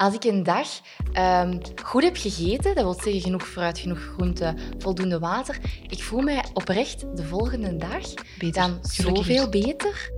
Als 0.00 0.14
ik 0.14 0.24
een 0.24 0.42
dag 0.42 0.68
ehm, 1.12 1.58
goed 1.84 2.02
heb 2.02 2.16
gegeten, 2.16 2.74
dat 2.74 2.84
wil 2.84 2.94
zeggen 2.94 3.20
genoeg 3.20 3.46
fruit, 3.46 3.78
genoeg 3.78 3.98
groente, 3.98 4.54
voldoende 4.78 5.18
water, 5.18 5.58
ik 5.88 6.02
voel 6.02 6.20
mij 6.20 6.44
oprecht 6.54 7.16
de 7.16 7.24
volgende 7.24 7.76
dag 7.76 8.14
Beter, 8.38 8.62
dan 8.62 8.78
zoveel 8.82 9.48
beter. 9.48 10.10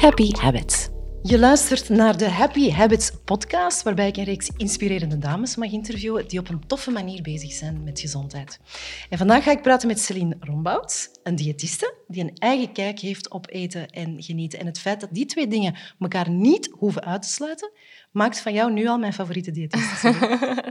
Happy 0.00 0.30
Habits. 0.30 0.89
Je 1.22 1.38
luistert 1.38 1.88
naar 1.88 2.16
de 2.16 2.28
Happy 2.30 2.70
Habits 2.70 3.10
podcast, 3.24 3.82
waarbij 3.82 4.08
ik 4.08 4.16
een 4.16 4.24
reeks 4.24 4.50
inspirerende 4.56 5.18
dames 5.18 5.56
mag 5.56 5.72
interviewen 5.72 6.28
die 6.28 6.38
op 6.38 6.48
een 6.48 6.66
toffe 6.66 6.90
manier 6.90 7.22
bezig 7.22 7.52
zijn 7.52 7.82
met 7.84 8.00
gezondheid. 8.00 8.60
En 9.08 9.18
vandaag 9.18 9.42
ga 9.44 9.50
ik 9.50 9.62
praten 9.62 9.88
met 9.88 10.00
Celine 10.00 10.36
Rombouts, 10.40 11.08
een 11.22 11.36
diëtiste 11.36 11.94
die 12.08 12.22
een 12.22 12.36
eigen 12.38 12.72
kijk 12.72 12.98
heeft 12.98 13.30
op 13.30 13.46
eten 13.50 13.90
en 13.90 14.22
genieten. 14.22 14.58
En 14.58 14.66
het 14.66 14.78
feit 14.80 15.00
dat 15.00 15.08
die 15.12 15.26
twee 15.26 15.46
dingen 15.48 15.76
elkaar 16.00 16.30
niet 16.30 16.68
hoeven 16.72 17.04
uit 17.04 17.22
te 17.22 17.28
sluiten, 17.28 17.70
maakt 18.10 18.40
van 18.40 18.52
jou 18.52 18.72
nu 18.72 18.86
al 18.86 18.98
mijn 18.98 19.12
favoriete 19.12 19.50
diëtiste. 19.50 20.08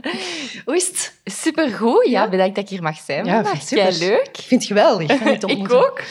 Hoe 0.64 0.76
is 0.76 0.86
het? 0.88 1.20
Supergoed, 1.24 2.06
ja. 2.08 2.28
Bedankt 2.28 2.54
dat 2.54 2.64
ik 2.64 2.70
hier 2.70 2.82
mag 2.82 2.98
zijn 2.98 3.24
Ja, 3.24 3.42
vandaag. 3.42 3.62
super. 3.62 3.92
Leuk. 3.98 4.28
Ik 4.28 4.44
vind 4.44 4.60
het 4.60 4.64
geweldig. 4.64 5.10
Ik 5.42 5.72
ook. 5.82 6.02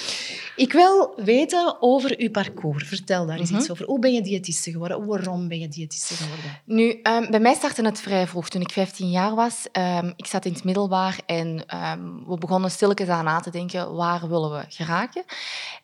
Ik 0.60 0.74
wil 0.74 1.14
weten 1.16 1.78
over 1.80 2.16
uw 2.18 2.32
parcours. 2.32 2.88
Vertel 2.88 3.26
daar 3.26 3.38
eens 3.40 3.50
Mhm. 3.50 3.60
iets 3.60 3.72
over. 3.72 3.86
Hoe 3.86 4.00
ben 4.00 4.14
je 4.14 4.22
diëtiste 4.22 4.72
geworden? 4.72 5.06
Waarom 5.06 5.48
ben 5.48 5.60
je 5.60 5.68
diëtiste 5.68 6.14
geworden? 6.14 6.62
Nu, 6.66 7.00
ehm, 7.04 7.32
bij 7.32 7.40
mij 7.40 7.54
startte 7.54 7.82
het 7.86 8.00
vrij 8.00 8.28
vroeg, 8.28 8.50
toen 8.50 8.62
ik 8.62 8.72
15 8.72 9.10
jaar 9.10 9.36
was. 9.36 9.68
Ehm, 9.72 10.12
ik 10.16 10.26
zat 10.26 10.46
in 10.46 10.54
het 10.54 10.64
middelbaar 10.64 11.20
en 11.26 11.64
ehm, 11.68 12.00
we 12.28 12.38
begonnen 12.38 12.72
stilletjes 12.72 13.08
aan 13.08 13.24
na 13.26 13.40
te 13.40 13.50
denken, 13.52 13.96
waar 13.96 14.30
willen 14.30 14.52
we 14.52 14.64
geraken? 14.70 15.24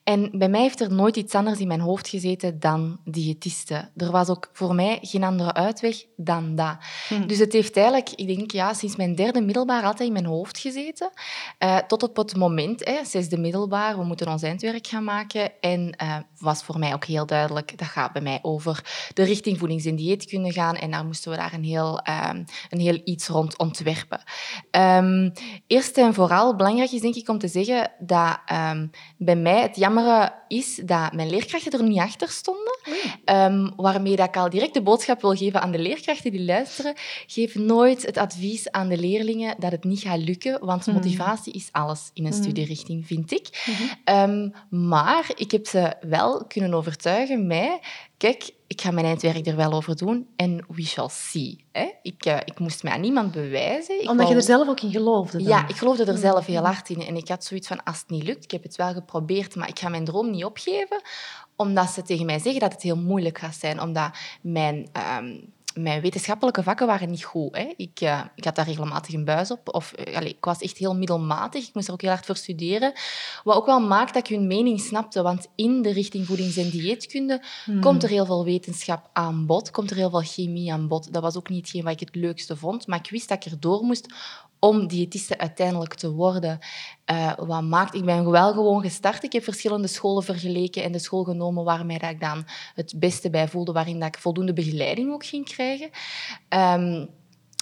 En 0.03 0.29
bij 0.33 0.49
mij 0.49 0.61
heeft 0.61 0.81
er 0.81 0.93
nooit 0.93 1.15
iets 1.15 1.35
anders 1.35 1.59
in 1.59 1.67
mijn 1.67 1.79
hoofd 1.79 2.07
gezeten 2.07 2.59
dan 2.59 2.99
diëtiste. 3.05 3.89
Er 3.97 4.11
was 4.11 4.29
ook 4.29 4.49
voor 4.53 4.75
mij 4.75 4.97
geen 5.01 5.23
andere 5.23 5.53
uitweg 5.53 6.03
dan 6.15 6.55
dat. 6.55 6.75
Hm. 7.07 7.27
Dus 7.27 7.37
het 7.37 7.53
heeft 7.53 7.75
eigenlijk, 7.77 8.09
ik 8.15 8.27
denk 8.27 8.51
ja, 8.51 8.73
sinds 8.73 8.95
mijn 8.95 9.15
derde 9.15 9.41
middelbaar 9.41 9.83
altijd 9.83 10.07
in 10.07 10.13
mijn 10.13 10.25
hoofd 10.25 10.57
gezeten. 10.57 11.09
Eh, 11.57 11.77
tot 11.77 12.03
op 12.03 12.15
het 12.15 12.35
moment, 12.35 12.85
hè, 12.85 13.05
zesde 13.05 13.37
middelbaar, 13.37 13.97
we 13.97 14.03
moeten 14.03 14.27
ons 14.27 14.41
eindwerk 14.65 14.87
gaan 14.87 15.03
maken. 15.03 15.51
En 15.61 15.91
eh, 15.91 16.17
was 16.39 16.63
voor 16.63 16.79
mij 16.79 16.93
ook 16.93 17.05
heel 17.05 17.25
duidelijk, 17.25 17.77
dat 17.77 17.87
gaat 17.87 18.11
bij 18.11 18.21
mij 18.21 18.39
over 18.41 18.83
de 19.13 19.23
richting 19.23 19.57
voedings- 19.59 19.85
en 19.85 19.95
dieetkunde 19.95 20.51
gaan. 20.51 20.75
En 20.75 20.91
daar 20.91 21.05
moesten 21.05 21.31
we 21.31 21.37
daar 21.37 21.53
een 21.53 21.63
heel, 21.63 21.99
ehm, 21.99 22.43
een 22.69 22.79
heel 22.79 23.01
iets 23.03 23.27
rond 23.27 23.57
ontwerpen. 23.57 24.23
Ehm, 24.71 25.29
eerst 25.67 25.97
en 25.97 26.13
vooral 26.13 26.55
belangrijk 26.55 26.91
is 26.91 27.01
denk 27.01 27.15
ik 27.15 27.29
om 27.29 27.37
te 27.37 27.47
zeggen 27.47 27.91
dat 27.99 28.37
ehm, 28.45 28.87
bij 29.17 29.35
mij 29.35 29.61
het 29.61 29.75
jammere 29.75 30.33
is 30.47 30.81
dat 30.85 31.13
mijn 31.13 31.29
leerkrachten 31.29 31.71
er 31.71 31.83
niet 31.83 31.99
achter 31.99 32.29
stonden. 32.29 32.77
Waarmee 33.75 34.15
dat 34.15 34.27
ik 34.27 34.37
al 34.37 34.49
direct 34.49 34.73
de 34.73 34.81
boodschap 34.81 35.21
wil 35.21 35.35
geven 35.35 35.61
aan 35.61 35.71
de 35.71 35.79
leerkrachten 35.79 36.31
die 36.31 36.45
luisteren. 36.45 36.93
Geef 37.27 37.55
nooit 37.55 38.05
het 38.05 38.17
advies 38.17 38.71
aan 38.71 38.87
de 38.87 38.97
leerlingen 38.97 39.55
dat 39.59 39.71
het 39.71 39.83
niet 39.83 39.99
gaat 39.99 40.17
lukken, 40.19 40.65
want 40.65 40.85
Mhm. 40.85 40.95
motivatie 40.95 41.53
is 41.53 41.69
alles 41.71 42.09
in 42.13 42.25
een 42.25 42.31
Mhm. 42.31 42.41
studierichting, 42.41 43.05
vind 43.07 43.31
ik. 43.31 43.63
Ehm, 44.03 44.49
maar 44.69 45.31
ik 45.35 45.51
heb 45.51 45.67
ze 45.67 45.93
wel 46.01 46.45
kunnen 46.47 46.73
overtuigen, 46.73 47.47
mij, 47.47 47.79
kijk, 48.17 48.53
ik 48.67 48.81
ga 48.81 48.91
mijn 48.91 49.05
eindwerk 49.05 49.47
er 49.47 49.55
wel 49.55 49.73
over 49.73 49.95
doen 49.95 50.27
en 50.35 50.65
we 50.67 50.85
shall 50.85 51.09
see. 51.09 51.65
Hè? 51.71 51.91
Ik, 52.01 52.25
eh, 52.25 52.37
ik 52.45 52.59
moest 52.59 52.83
mij 52.83 52.93
aan 52.93 53.01
niemand 53.01 53.31
bewijzen. 53.31 54.01
Ik 54.01 54.09
Omdat 54.09 54.27
je 54.27 54.35
er 54.35 54.41
zelf 54.41 54.67
ook 54.67 54.81
in 54.81 54.91
geloofde. 54.91 55.37
Dan. 55.37 55.47
ja, 55.47 55.67
ik 55.67 55.75
geloofde 55.75 56.05
er 56.05 56.17
zelf 56.17 56.45
heel 56.45 56.63
hard 56.65 56.89
in. 56.89 57.01
En 57.01 57.15
ik 57.15 57.27
had 57.27 57.43
zoiets 57.43 57.67
van, 57.67 57.83
als 57.83 57.99
het 57.99 58.09
niet 58.09 58.23
lukt, 58.23 58.43
ik 58.43 58.51
heb 58.51 58.63
het 58.63 58.75
wel 58.75 58.93
geprobeerd, 58.93 59.55
maar 59.55 59.69
ik 59.69 59.79
ga 59.79 59.89
mijn 59.89 60.05
droom 60.05 60.31
niet 60.31 60.45
opgeven, 60.45 61.01
omdat 61.55 61.89
ze 61.89 62.01
tegen 62.01 62.25
mij 62.25 62.39
zeggen 62.39 62.61
dat 62.61 62.71
het 62.71 62.81
heel 62.81 62.97
moeilijk 62.97 63.37
gaat 63.37 63.55
zijn, 63.55 63.81
omdat 63.81 64.17
mijn... 64.41 64.89
ehm, 64.91 65.37
mijn 65.75 66.01
wetenschappelijke 66.01 66.63
vakken 66.63 66.87
waren 66.87 67.09
niet 67.09 67.23
goed. 67.23 67.55
Hè. 67.55 67.73
Ik, 67.77 68.01
eh, 68.01 68.21
ik 68.35 68.43
had 68.43 68.55
daar 68.55 68.65
regelmatig 68.65 69.13
een 69.13 69.25
buis 69.25 69.51
op. 69.51 69.73
Of, 69.73 69.93
eh, 69.93 70.21
ik 70.21 70.45
was 70.45 70.59
echt 70.59 70.77
heel 70.77 70.95
middelmatig. 70.95 71.67
Ik 71.67 71.73
moest 71.73 71.87
er 71.87 71.93
ook 71.93 72.01
heel 72.01 72.09
hard 72.09 72.25
voor 72.25 72.35
studeren. 72.35 72.93
Wat 73.43 73.55
ook 73.55 73.65
wel 73.65 73.79
maakt 73.79 74.13
dat 74.13 74.29
ik 74.29 74.35
hun 74.35 74.47
mening 74.47 74.79
snapte. 74.79 75.21
Want 75.21 75.47
in 75.55 75.81
de 75.81 75.91
richting 75.91 76.25
voedings- 76.25 76.57
en 76.57 76.69
dieetkunde 76.69 77.41
Hmm. 77.65 77.81
komt 77.81 78.03
er 78.03 78.09
heel 78.09 78.25
veel 78.25 78.43
wetenschap 78.43 79.09
aan 79.13 79.45
bod. 79.45 79.71
Komt 79.71 79.89
er 79.91 79.95
heel 79.97 80.09
veel 80.09 80.23
chemie 80.23 80.71
aan 80.71 80.87
bod. 80.87 81.13
Dat 81.13 81.21
was 81.21 81.37
ook 81.37 81.49
niet 81.49 81.61
hetgeen 81.61 81.83
wat 81.83 81.93
ik 81.93 81.99
het 81.99 82.15
leukste 82.15 82.55
vond. 82.55 82.87
Maar 82.87 82.99
ik 82.99 83.09
wist 83.09 83.29
dat 83.29 83.45
ik 83.45 83.51
er 83.51 83.59
door 83.59 83.83
moest 83.83 84.13
om 84.65 84.87
diëtiste 84.87 85.37
uiteindelijk 85.37 85.93
te 85.93 86.11
worden. 86.11 86.59
Eh, 87.05 87.33
wat 87.37 87.61
maakt... 87.61 87.95
Ik 87.95 88.05
ben 88.05 88.31
wel 88.31 88.53
gewoon 88.53 88.81
gestart. 88.81 89.23
Ik 89.23 89.33
heb 89.33 89.43
verschillende 89.43 89.87
scholen 89.87 90.23
vergeleken 90.23 90.83
en 90.83 90.91
de 90.91 90.99
school 90.99 91.23
genomen 91.23 91.63
waarmee 91.63 91.99
dat 91.99 92.09
ik 92.09 92.19
dan 92.19 92.45
het 92.75 92.93
beste 92.97 93.29
bij 93.29 93.47
voelde, 93.47 93.71
waarin 93.71 93.99
dat 93.99 94.07
ik 94.07 94.17
voldoende 94.17 94.53
begeleiding 94.53 95.13
ook 95.13 95.25
ging 95.25 95.45
krijgen. 95.45 95.89
Ehm, 96.49 97.05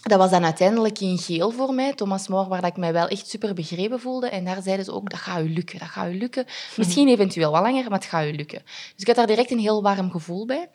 dat 0.04 0.18
was 0.20 0.30
dan 0.32 0.44
uiteindelijk 0.44 1.00
in 1.00 1.18
geel 1.18 1.52
voor 1.52 1.74
mij, 1.74 1.94
Thomas 1.94 2.28
More, 2.28 2.48
waar 2.50 2.62
dat 2.62 2.70
ik 2.70 2.78
mij 2.78 2.94
wel 2.94 3.08
echt 3.08 3.28
super 3.30 3.54
begrepen 3.54 4.00
voelde. 4.00 4.28
En 4.30 4.46
daar 4.46 4.62
zeiden 4.62 4.86
ze 4.86 4.94
ook, 4.94 5.10
dat 5.10 5.20
gaat 5.20 5.42
u 5.42 5.54
lukken, 5.54 5.80
dat 5.80 5.88
gaat 5.88 6.08
u 6.12 6.18
lukken. 6.18 6.46
Misschien 6.78 7.08
eventueel 7.08 7.52
wat 7.52 7.62
langer, 7.62 7.84
maar 7.90 8.00
het 8.00 8.08
gaat 8.08 8.26
u 8.26 8.36
lukken. 8.36 8.62
Dus 8.66 8.94
ik 8.96 9.08
had 9.08 9.16
daar 9.16 9.28
direct 9.28 9.52
een 9.52 9.60
heel 9.60 9.82
warm 9.82 10.12
gevoel 10.12 10.46
bij. 10.46 10.70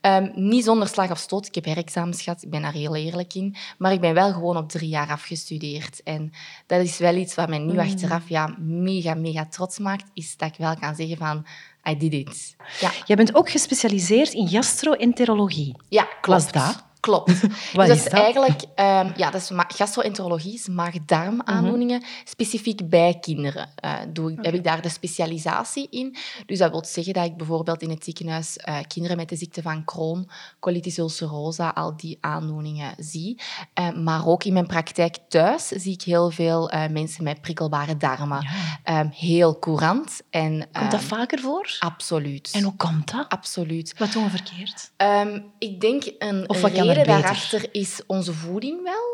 Ehm, 0.00 0.28
niet 0.34 0.64
zonder 0.64 0.88
slag 0.88 1.10
of 1.10 1.18
stoot. 1.18 1.46
Ik 1.46 1.54
heb 1.54 1.64
herexamens 1.64 2.22
gehad, 2.22 2.42
ik 2.42 2.50
ben 2.50 2.62
daar 2.62 2.72
heel 2.72 2.96
eerlijk 2.96 3.34
in. 3.34 3.56
Maar 3.78 3.92
ik 3.92 4.00
ben 4.00 4.14
wel 4.14 4.32
gewoon 4.32 4.56
op 4.56 4.68
drie 4.68 4.88
jaar 4.88 5.08
afgestudeerd. 5.10 6.02
En 6.04 6.32
dat 6.66 6.80
is 6.80 6.98
wel 6.98 7.14
iets 7.14 7.34
wat 7.34 7.48
mij 7.48 7.58
nu 7.58 7.72
Mm. 7.72 7.78
achteraf 7.78 8.28
ja, 8.28 8.54
mega, 8.58 9.14
mega 9.14 9.46
trots 9.50 9.78
maakt, 9.78 10.04
is 10.14 10.36
dat 10.36 10.48
ik 10.48 10.54
wel 10.58 10.76
kan 10.76 10.94
zeggen 10.94 11.16
van, 11.16 11.46
I 11.90 11.96
did 11.96 12.12
it. 12.12 12.56
Ja, 12.80 12.90
Jij 13.06 13.16
bent 13.16 13.34
ook 13.34 13.50
gespecialiseerd 13.50 14.32
in 14.32 14.48
gastroenterologie. 14.48 15.76
ja 15.88 16.02
klopt. 16.20 16.42
Was 16.52 16.52
dat? 16.52 16.84
Klopt. 17.00 17.40
Wat 17.72 17.86
dus 17.86 17.86
dat 17.86 17.96
is 17.96 18.02
dat? 18.04 18.12
eigenlijk 18.12 18.62
um, 18.62 19.12
ja, 19.16 19.30
dat 19.30 19.40
is 19.40 19.50
gastroenterologie, 19.68 20.54
is 20.54 20.68
maag-darm-aandoeningen, 20.68 22.02
specifiek 22.24 22.88
bij 22.88 23.18
kinderen. 23.20 23.68
eh, 23.74 23.92
doe, 24.08 24.32
ik- 24.32 24.38
Heb 24.44 24.54
ik 24.54 24.64
daar 24.64 24.82
de 24.82 24.88
specialisatie 24.88 25.86
in. 25.90 26.16
Dus 26.46 26.58
dat 26.58 26.70
wil 26.70 26.84
zeggen 26.84 27.12
dat 27.12 27.24
ik 27.24 27.36
bijvoorbeeld 27.36 27.82
in 27.82 27.90
het 27.90 28.04
ziekenhuis 28.04 28.56
eh, 28.56 28.76
kinderen 28.88 29.16
met 29.16 29.28
de 29.28 29.36
ziekte 29.36 29.62
van 29.62 29.84
Crohn, 29.84 30.28
colitis 30.60 30.98
ulcerosa, 30.98 31.68
al 31.68 31.96
die 31.96 32.18
aandoeningen 32.20 32.94
zie. 32.98 33.40
Eh, 33.74 33.92
maar 33.92 34.26
ook 34.26 34.44
in 34.44 34.52
mijn 34.52 34.66
praktijk 34.66 35.16
thuis 35.28 35.66
zie 35.68 35.92
ik 35.92 36.02
heel 36.02 36.30
veel 36.30 36.70
mensen 36.90 37.24
met 37.24 37.40
prikkelbare 37.40 37.96
darmen. 37.96 38.42
Ja. 38.42 38.50
Ehm, 38.84 39.08
heel 39.10 39.58
courant. 39.58 40.20
En, 40.30 40.52
Komt 40.72 40.90
dat 40.90 41.00
ehm, 41.00 41.08
vaker 41.08 41.38
voor? 41.38 41.76
Absoluut. 41.78 42.50
En 42.52 42.62
hoe 42.62 42.76
komt 42.76 43.10
dat? 43.12 43.28
Absoluut. 43.28 43.94
Wat 43.98 44.12
doen 44.12 44.24
we 44.24 44.30
verkeerd? 44.30 44.90
Ehm, 44.96 45.40
ik 45.58 45.80
denk 45.80 46.04
een 46.18 46.48
Of 46.48 46.60
wat 46.60 46.72
kan 46.72 46.86
reden 46.94 47.06
daarachter 47.06 47.68
is 47.72 48.00
onze 48.06 48.32
voeding 48.32 48.82
wel. 48.82 49.09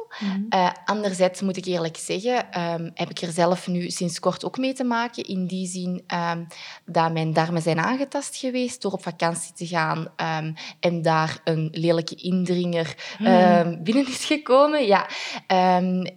Eh, 0.48 0.70
anderzijds 0.84 1.40
moet 1.40 1.56
ik 1.56 1.64
eerlijk 1.64 1.96
zeggen, 1.96 2.52
ehm, 2.52 2.90
heb 2.94 3.10
ik 3.10 3.18
er 3.18 3.32
zelf 3.32 3.66
nu 3.66 3.90
sinds 3.90 4.18
kort 4.18 4.44
ook 4.44 4.58
mee 4.58 4.72
te 4.72 4.84
maken. 4.84 5.24
In 5.24 5.46
die 5.46 5.66
zin 5.66 6.02
ehm, 6.06 6.44
dat 6.84 7.12
mijn 7.12 7.32
darmen 7.32 7.62
zijn 7.62 7.78
aangetast 7.78 8.36
geweest 8.36 8.82
door 8.82 8.92
op 8.92 9.02
vakantie 9.02 9.52
te 9.52 9.66
gaan 9.66 10.08
ehm, 10.16 10.52
en 10.80 11.02
daar 11.02 11.40
een 11.44 11.68
lelijke 11.72 12.14
indringer 12.14 12.94
ehm, 13.18 13.82
binnen 13.82 14.06
is 14.06 14.24
gekomen. 14.24 14.86
Ja. 14.86 15.08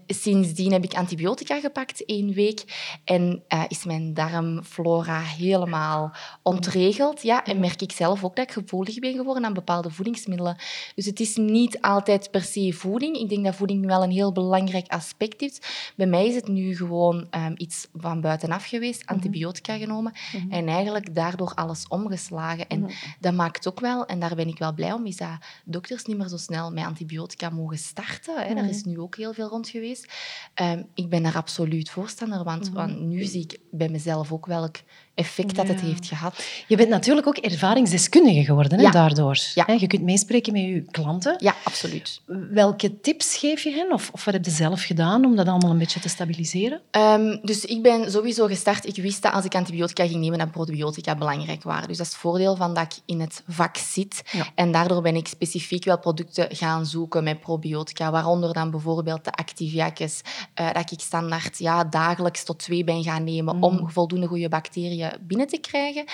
Sindsdien 0.08 0.72
heb 0.72 0.84
ik 0.84 0.94
antibiotica 0.94 1.60
gepakt, 1.60 2.06
één 2.06 2.34
week. 2.34 2.64
En 3.04 3.44
eh, 3.48 3.64
is 3.68 3.84
mijn 3.84 4.14
darmflora 4.14 5.20
helemaal 5.20 6.12
ontregeld. 6.44 7.22
Ja, 7.22 7.46
en 7.46 7.60
merk 7.60 7.82
ik 7.82 7.92
zelf 7.92 8.24
ook 8.24 8.36
dat 8.36 8.46
ik 8.46 8.52
gevoelig 8.52 9.00
ben 9.00 9.14
geworden 9.14 9.46
aan 9.46 9.54
bepaalde 9.54 9.90
voedingsmiddelen. 9.90 10.58
Dus 10.96 11.06
het 11.06 11.20
is 11.20 11.36
niet 11.36 11.82
altijd 11.82 12.32
per 12.32 12.42
se 12.42 12.74
voeding. 12.74 13.18
Ik 13.18 13.30
denk 13.30 13.46
dat 13.46 13.56
voeding 13.56 13.79
wel 13.86 14.04
een 14.04 14.12
heel 14.12 14.32
belangrijk 14.32 14.88
aspect 14.88 15.42
heeft. 15.42 15.68
Bij 15.96 16.06
mij 16.08 16.28
is 16.28 16.36
het 16.36 16.48
nu 16.48 16.76
gewoon 16.76 17.28
ehm, 17.30 17.54
iets 17.58 17.88
van 17.94 18.22
buitenaf 18.22 18.66
geweest, 18.66 19.06
antibiotica 19.06 19.78
genomen 19.78 20.14
Mhm. 20.34 20.52
en 20.52 20.68
eigenlijk 20.68 21.16
daardoor 21.16 21.54
alles 21.54 21.88
omgeslagen. 21.88 22.68
En 22.68 22.80
Mhm. 22.80 22.92
dat 23.20 23.34
maakt 23.34 23.68
ook 23.68 23.80
wel, 23.80 24.06
en 24.06 24.20
daar 24.20 24.36
ben 24.36 24.48
ik 24.48 24.58
wel 24.58 24.74
blij 24.74 24.92
om, 24.94 25.06
is 25.06 25.18
dat 25.18 25.38
dokters 25.66 26.06
niet 26.06 26.18
meer 26.18 26.28
zo 26.28 26.38
snel 26.38 26.72
met 26.72 26.86
antibiotica 26.86 27.50
mogen 27.50 27.78
starten. 27.78 28.42
Hè. 28.48 28.54
Daar 28.54 28.64
Mhm. 28.64 28.74
is 28.74 28.84
nu 28.84 29.00
ook 29.00 29.16
heel 29.16 29.34
veel 29.34 29.48
rond 29.48 29.70
geweest. 29.70 30.14
Ehm, 30.54 30.84
ik 30.94 31.10
ben 31.10 31.24
daar 31.24 31.36
absoluut 31.36 31.90
voorstander, 31.90 32.44
want, 32.44 32.66
Mhm. 32.68 32.74
want 32.76 33.00
nu 33.00 33.24
zie 33.24 33.42
ik 33.44 33.60
bij 33.72 33.90
mezelf 33.90 34.32
ook 34.32 34.46
welk 34.46 34.76
effect 35.20 35.56
dat 35.56 35.68
het 35.68 35.82
heeft 35.82 36.06
gehad. 36.08 36.44
Je 36.68 36.76
bent 36.78 36.90
natuurlijk 36.90 37.28
ook 37.28 37.38
ervaringsdeskundige 37.38 38.44
geworden 38.44 38.80
hè, 38.80 38.92
daardoor. 38.92 39.38
Je 39.78 39.88
kunt 39.88 40.02
meespreken 40.02 40.54
met 40.54 40.62
je 40.62 40.86
klanten. 40.92 41.36
Ja, 41.40 41.56
absoluut. 41.64 42.22
Welke 42.52 43.00
tips 43.02 43.38
geef 43.38 43.64
je 43.64 43.72
hen? 43.72 43.92
Of, 43.92 44.10
of 44.14 44.26
wat 44.26 44.34
heb 44.34 44.46
je 44.46 44.52
zelf 44.52 44.84
gedaan 44.84 45.26
om 45.26 45.36
dat 45.36 45.48
allemaal 45.48 45.72
een 45.72 45.78
beetje 45.78 46.00
te 46.00 46.10
stabiliseren? 46.10 46.82
Ehm, 46.92 47.38
dus 47.42 47.66
ik 47.66 47.82
ben 47.82 48.12
sowieso 48.12 48.46
gestart. 48.46 48.86
Ik 48.86 48.96
wist 48.96 49.22
dat 49.22 49.34
als 49.34 49.46
ik 49.46 49.56
antibiotica 49.56 50.08
ging 50.08 50.20
nemen, 50.20 50.40
dat 50.40 50.52
probiotica 50.52 51.16
belangrijk 51.16 51.64
waren. 51.64 51.88
Dus 51.88 51.98
dat 51.98 52.06
is 52.06 52.12
het 52.12 52.22
voordeel 52.22 52.56
van 52.56 52.74
dat 52.74 52.84
ik 52.84 53.00
in 53.06 53.20
het 53.20 53.44
vak 53.48 53.78
zit. 53.78 54.22
Ja. 54.32 54.48
En 54.56 54.72
daardoor 54.72 55.02
ben 55.02 55.16
ik 55.16 55.28
specifiek 55.28 55.86
wel 55.86 56.00
producten 56.00 56.56
gaan 56.56 56.86
zoeken 56.86 57.24
met 57.24 57.40
probiotica, 57.40 58.12
waaronder 58.12 58.54
dan 58.54 58.72
bijvoorbeeld 58.72 59.24
de 59.24 59.32
Activiacus, 59.32 60.22
eh, 60.54 60.74
dat 60.74 60.92
ik 60.92 61.00
standaard 61.00 61.58
ja, 61.58 61.84
dagelijks 61.84 62.44
tot 62.44 62.60
twee 62.60 62.84
ben 62.84 63.04
gaan 63.04 63.24
nemen 63.24 63.56
Mm. 63.56 63.64
om 63.64 63.90
voldoende 63.90 64.28
goede 64.28 64.50
bacteriën 64.50 65.09
binnen 65.22 65.48
te 65.48 65.58
krijgen. 65.58 66.06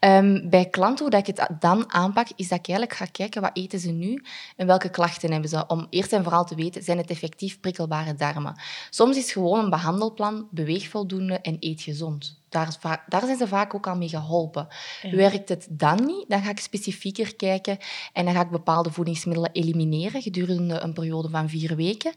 Um, 0.00 0.50
bij 0.50 0.68
klanten, 0.68 1.04
hoe 1.04 1.10
dat 1.10 1.28
ik 1.28 1.36
het 1.36 1.48
dan 1.60 1.92
aanpak, 1.92 2.26
is 2.36 2.48
dat 2.48 2.58
ik 2.58 2.68
eigenlijk 2.68 2.98
ga 2.98 3.06
kijken 3.12 3.42
wat 3.42 3.50
eten 3.56 3.78
ze 3.78 3.90
nu 3.90 4.22
en 4.56 4.66
welke 4.66 4.90
klachten 4.90 5.32
hebben 5.32 5.50
ze. 5.50 5.66
Om 5.66 5.86
eerst 5.90 6.12
en 6.12 6.22
vooral 6.22 6.44
te 6.44 6.54
weten, 6.54 6.82
zijn 6.82 6.98
het 6.98 7.10
effectief 7.10 7.60
prikkelbare 7.60 8.14
darmen? 8.14 8.60
Soms 8.90 9.16
is 9.16 9.32
gewoon 9.32 9.64
een 9.64 9.70
behandelplan 9.70 10.48
beweeg 10.50 10.88
voldoende 10.88 11.40
en 11.40 11.56
eet 11.60 11.82
gezond. 11.82 12.41
Daar, 12.52 13.00
daar, 13.08 13.24
zijn 13.24 13.38
ze 13.38 13.48
vaak 13.48 13.74
ook 13.74 13.86
al 13.86 13.96
mee 13.96 14.08
geholpen. 14.08 14.68
Werkt 15.10 15.48
het 15.48 15.66
dan 15.70 16.04
niet, 16.04 16.24
dan 16.28 16.42
ga 16.42 16.50
ik 16.50 16.60
specifieker 16.60 17.36
kijken 17.36 17.78
en 18.12 18.24
dan 18.24 18.34
ga 18.34 18.40
ik 18.40 18.50
bepaalde 18.50 18.90
voedingsmiddelen 18.90 19.52
elimineren 19.52 20.22
gedurende 20.22 20.80
een 20.80 20.92
periode 20.92 21.28
van 21.28 21.48
vier 21.48 21.76
weken. 21.76 22.12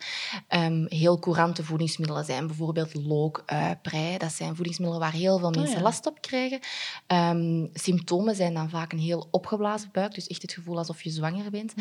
Um, 0.50 0.86
heel 0.90 1.20
courante 1.20 1.64
voedingsmiddelen 1.64 2.26
zijn 2.26 2.48
bijvoorbeeld 2.48 2.94
look, 2.94 3.44
ui, 3.46 3.76
prei. 3.76 4.18
Dat 4.18 4.32
zijn 4.32 4.56
voedingsmiddelen 4.56 5.04
waar 5.04 5.14
heel 5.14 5.40
veel 5.40 5.50
oh 5.50 5.56
mensen 5.56 5.82
last 5.82 6.06
op 6.06 6.22
krijgen. 6.22 6.60
Um, 7.08 7.70
symptomen 7.74 8.36
zijn 8.36 8.54
dan 8.54 8.70
vaak 8.70 8.92
een 8.92 9.00
heel 9.00 9.28
opgeblazen 9.32 9.90
buik, 9.92 10.14
dus 10.14 10.28
echt 10.28 10.42
het 10.42 10.54
gevoel 10.54 10.78
alsof 10.78 11.02
je 11.02 11.10
zwanger 11.10 11.52
bent. 11.52 11.74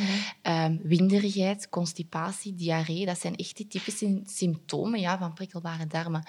um, 0.43 0.81
winderigheid, 0.83 1.69
constipatie, 1.69 2.55
diarree, 2.55 3.07
dat 3.07 3.21
zijn 3.21 3.37
echt 3.37 3.57
die 3.57 3.67
typische 3.67 4.23
symptomen 4.25 5.01
ja, 5.01 5.19
van 5.19 5.33
prikkelbare 5.35 5.87
darmen. 5.87 6.27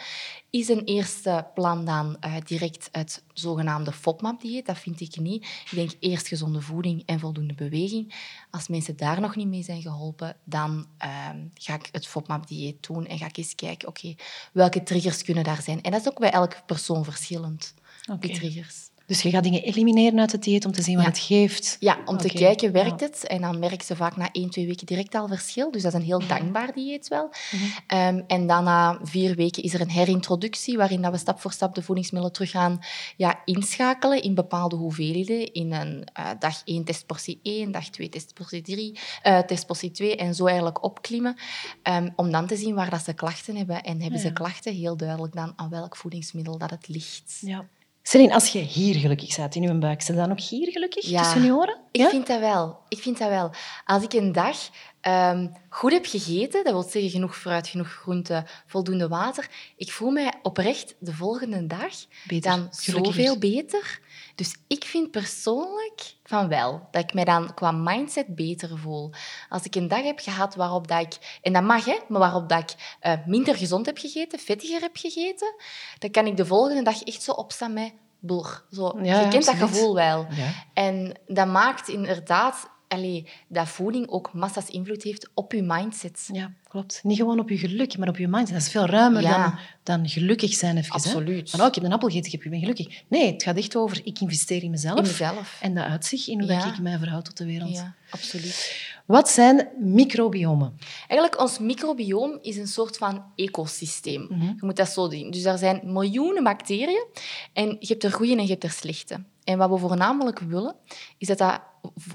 Is 0.50 0.70
een 0.70 0.84
eerste 0.84 1.48
plan 1.54 1.86
dan 1.86 2.15
uh, 2.26 2.36
direct 2.44 2.90
het 2.92 3.24
zogenaamde 3.34 3.92
FODMAP-dieet. 3.92 4.66
Dat 4.66 4.78
vind 4.78 5.02
ik 5.02 5.20
niet. 5.20 5.44
Ik 5.44 5.72
denk 5.72 5.92
eerst 6.00 6.28
gezonde 6.28 6.62
voeding 6.62 7.04
en 7.06 7.20
voldoende 7.20 7.54
beweging. 7.54 8.14
Als 8.52 8.68
mensen 8.68 8.98
daar 8.98 9.22
nog 9.22 9.36
niet 9.36 9.48
mee 9.48 9.64
zijn 9.64 9.82
geholpen, 9.82 10.36
dan 10.44 10.88
uh, 11.06 11.30
ga 11.54 11.74
ik 11.74 11.90
het 11.92 12.08
FODMAP-dieet 12.08 12.88
doen 12.88 13.06
en 13.06 13.18
ga 13.18 13.26
ik 13.26 13.38
eens 13.38 13.56
kijken, 13.56 13.88
oké, 13.88 14.16
welke 14.54 14.84
triggers 14.84 15.24
kunnen 15.24 15.44
daar 15.44 15.62
zijn? 15.62 15.82
En 15.82 15.92
dat 15.92 16.02
is 16.02 16.08
ook 16.08 16.20
bij 16.20 16.32
elke 16.32 16.62
persoon 16.66 17.04
verschillend, 17.04 17.74
okay. 18.04 18.18
die 18.18 18.34
triggers. 18.40 18.90
Dus 19.06 19.22
je 19.22 19.30
gaat 19.30 19.44
dingen 19.44 19.62
elimineren 19.62 20.20
uit 20.20 20.32
het 20.32 20.44
dieet 20.44 20.66
om 20.66 20.72
te 20.72 20.82
zien 20.82 20.98
wat 20.98 21.06
het 21.06 21.20
geeft? 21.20 21.78
Ja, 21.80 21.98
om 22.06 22.18
te 22.18 22.28
kijken, 22.28 22.72
werkt 22.72 23.02
het? 23.02 23.28
En 23.28 23.42
dan 23.42 23.60
merken 23.60 23.86
ze 23.86 23.96
vaak 23.96 24.16
na 24.16 24.30
één, 24.32 24.50
twee 24.50 24.66
weken 24.66 24.86
direct 24.86 25.16
al 25.16 25.28
verschil. 25.28 25.72
Dus 25.72 25.82
dat 25.82 25.94
is 25.94 26.00
een 26.00 26.06
heel 26.06 26.28
dankbaar 26.28 26.74
dieet 26.74 27.08
wel. 27.08 27.30
Mhm. 27.52 27.64
Ehm, 27.88 28.22
en 28.28 28.48
dan 28.48 28.64
na 28.64 29.00
vier 29.04 29.36
weken 29.36 29.64
is 29.64 29.74
er 29.74 29.82
een 29.82 29.90
herintroductie, 29.90 30.78
waarin 30.78 31.02
dat 31.02 31.12
we 31.12 31.18
stap 31.18 31.40
voor 31.40 31.52
stap 31.52 31.76
de 31.76 31.82
voedingsmiddelen 31.82 32.36
terug 32.36 32.52
gaan 32.52 32.80
ja, 33.18 33.42
inschakelen 33.46 34.22
in 34.22 34.34
bepaalde 34.36 34.76
hoeveelheden. 34.76 35.54
In 35.54 35.72
een 35.72 36.08
uh, 36.20 36.30
dag 36.40 36.62
1 36.66 36.84
testportie 36.84 37.40
1, 37.44 37.72
dag 37.72 37.90
2 37.90 38.10
testportie 38.10 38.62
3, 38.62 38.92
uh, 38.92 39.00
eh, 39.22 39.46
testportie 39.46 39.92
2 39.92 40.16
en 40.16 40.36
zo 40.36 40.46
eigenlijk 40.46 40.84
opklimmen. 40.84 41.36
Um, 41.84 42.14
om 42.16 42.32
dan 42.32 42.48
te 42.48 42.56
zien 42.56 42.76
waar 42.76 42.90
dat 42.90 43.04
ze 43.04 43.14
klachten 43.14 43.56
hebben. 43.56 43.84
En 43.84 44.02
hebben 44.02 44.20
ze 44.20 44.34
klachten, 44.34 44.74
heel 44.74 44.98
duidelijk 44.98 45.34
dan 45.34 45.54
aan 45.56 45.70
welk 45.70 45.96
voedingsmiddel 45.96 46.58
dat 46.58 46.70
het 46.70 46.88
ligt. 46.88 47.38
Ja. 47.42 47.66
Celine, 48.08 48.34
als 48.34 48.48
je 48.48 48.60
hier 48.60 48.96
gelukkig 48.96 49.36
bent 49.36 49.56
in 49.56 49.62
je 49.62 49.74
buik, 49.74 50.02
zit 50.02 50.16
dan 50.16 50.32
ook 50.32 50.40
hier 50.40 50.72
gelukkig 50.72 51.06
ja, 51.06 51.22
tussen 51.22 51.44
je 51.44 51.54
oren? 51.54 51.78
Ik 51.92 52.08
vind 52.08 52.28
dat 52.28 52.40
wel. 52.40 52.78
Ik 52.88 53.00
vind 53.00 53.18
dat 53.18 53.30
wel. 53.30 53.52
Als 53.86 54.04
ik 54.04 54.14
een 54.14 54.32
dag 54.32 54.58
um, 55.02 55.52
goed 55.70 55.92
heb 55.92 56.06
gegeten, 56.06 56.64
dat 56.64 56.74
wil 56.74 56.84
zeggen 56.84 57.10
genoeg 57.10 57.38
fruit, 57.38 57.68
genoeg 57.68 57.88
groente, 57.88 58.46
voldoende 58.66 59.08
water, 59.08 59.50
ik 59.78 59.92
voel 59.92 60.12
mij 60.12 60.34
oprecht 60.42 60.96
de 61.00 61.14
volgende 61.14 61.68
dag 61.68 61.94
beter. 62.28 62.52
dan 62.52 62.68
zoveel 62.72 63.38
beter. 63.38 64.00
Dus 64.36 64.56
ik 64.68 64.84
vind 64.84 65.12
persoonlijk 65.12 66.16
van 66.24 66.48
wel, 66.48 66.88
dat 66.92 67.04
ik 67.04 67.14
mij 67.14 67.24
dan 67.24 67.54
qua 67.54 67.72
mindset 67.72 68.36
beter 68.36 68.78
voel. 68.78 69.12
Als 69.50 69.64
ik 69.64 69.76
een 69.76 69.88
dag 69.88 70.04
heb 70.04 70.20
gehad 70.20 70.56
waarop 70.56 70.88
dat 70.88 71.02
ik, 71.02 71.40
en 71.42 71.54
dat 71.54 71.64
mag, 71.64 71.86
hè, 71.86 71.98
maar 72.08 72.20
waarop 72.20 72.50
dat 72.50 72.60
ik 72.60 72.98
uh, 73.04 73.26
minder 73.26 73.56
gezond 73.56 73.86
heb 73.86 73.98
gegeten, 73.98 74.40
vettiger 74.40 74.82
heb 74.82 74.96
gegeten, 74.98 75.56
dan 76.00 76.12
kan 76.12 76.26
ik 76.26 76.38
de 76.38 76.46
volgende 76.46 76.84
dag 76.84 77.04
echt 77.04 77.22
zo 77.22 77.32
opstaan 77.32 77.74
met 77.74 77.94
boer. 78.20 78.66
Zo, 78.72 79.00
ja, 79.02 79.20
je 79.20 79.28
kent 79.28 79.46
dat 79.46 79.56
gevoel 79.56 79.96
wel. 79.96 80.28
Ja. 80.30 80.52
En 80.74 81.20
dat 81.28 81.48
maakt 81.48 81.88
inderdaad 81.88 82.70
allee, 82.88 83.28
dat 83.48 83.68
voeding 83.68 84.08
ook 84.10 84.34
massa's 84.34 84.70
invloed 84.70 85.04
heeft 85.04 85.30
op 85.34 85.52
je 85.52 85.62
mindset. 85.62 86.30
Ja, 86.32 86.52
klopt. 86.68 87.00
Niet 87.04 87.18
gewoon 87.18 87.40
op 87.40 87.50
je 87.50 87.58
geluk, 87.58 87.98
maar 87.98 88.08
op 88.08 88.18
je 88.18 88.28
mindset. 88.28 88.54
Dat 88.54 88.66
is 88.66 88.72
veel 88.72 88.86
ruimer 88.86 89.22
dan, 89.22 89.60
dan 89.84 90.10
gelukkig 90.10 90.54
zijn. 90.54 90.78
Even, 90.78 90.92
Absoluut. 90.92 91.50
Van, 91.50 91.62
oh, 91.62 91.68
ik 91.68 91.76
heb 91.76 91.84
een 91.84 91.94
appel 91.94 92.08
gegeten, 92.08 92.32
ik 92.32 92.50
ben 92.50 92.60
gelukkig. 92.60 93.04
Nee, 93.08 93.32
het 93.32 93.44
gaat 93.44 93.58
echt 93.58 93.76
over, 93.76 94.02
ik 94.04 94.20
investeer 94.20 94.64
in 94.64 94.72
mezelf. 94.72 94.98
In 94.98 95.04
mezelf. 95.04 95.58
En 95.62 95.76
dat 95.76 95.86
uitzicht 95.86 96.28
in 96.28 96.40
hoe 96.40 96.52
ja. 96.52 96.68
ik 96.68 96.80
mij 96.80 96.98
verhoud 96.98 97.26
tot 97.26 97.38
de 97.38 97.46
wereld. 97.46 97.76
Ja, 97.76 97.96
absoluut. 98.10 98.94
Wat 99.06 99.30
zijn 99.30 99.68
microbiomen? 99.80 100.78
Eigenlijk, 101.08 101.42
ons 101.42 101.60
microbioom 101.60 102.40
is 102.42 102.58
een 102.58 102.68
soort 102.68 102.98
van 102.98 103.24
ecosysteem. 103.36 104.28
Mhm. 104.30 104.44
Je 104.44 104.56
moet 104.60 104.76
dat 104.76 104.90
zo 104.90 105.10
zien. 105.10 105.32
Dus 105.32 105.44
er 105.44 105.58
zijn 105.58 105.82
miljoenen 105.84 106.44
bacteriën 106.44 107.06
en 107.54 107.78
je 107.80 107.88
hebt 107.88 108.04
er 108.04 108.12
goede 108.12 108.36
en 108.36 108.44
je 108.44 108.50
hebt 108.50 108.64
er 108.64 108.72
slechte. 108.72 109.24
En 109.46 109.58
wat 109.58 109.70
we 109.70 109.78
voornamelijk 109.78 110.40
willen, 110.40 110.76
is 111.18 111.28
dat 111.28 111.38
dat 111.38 111.62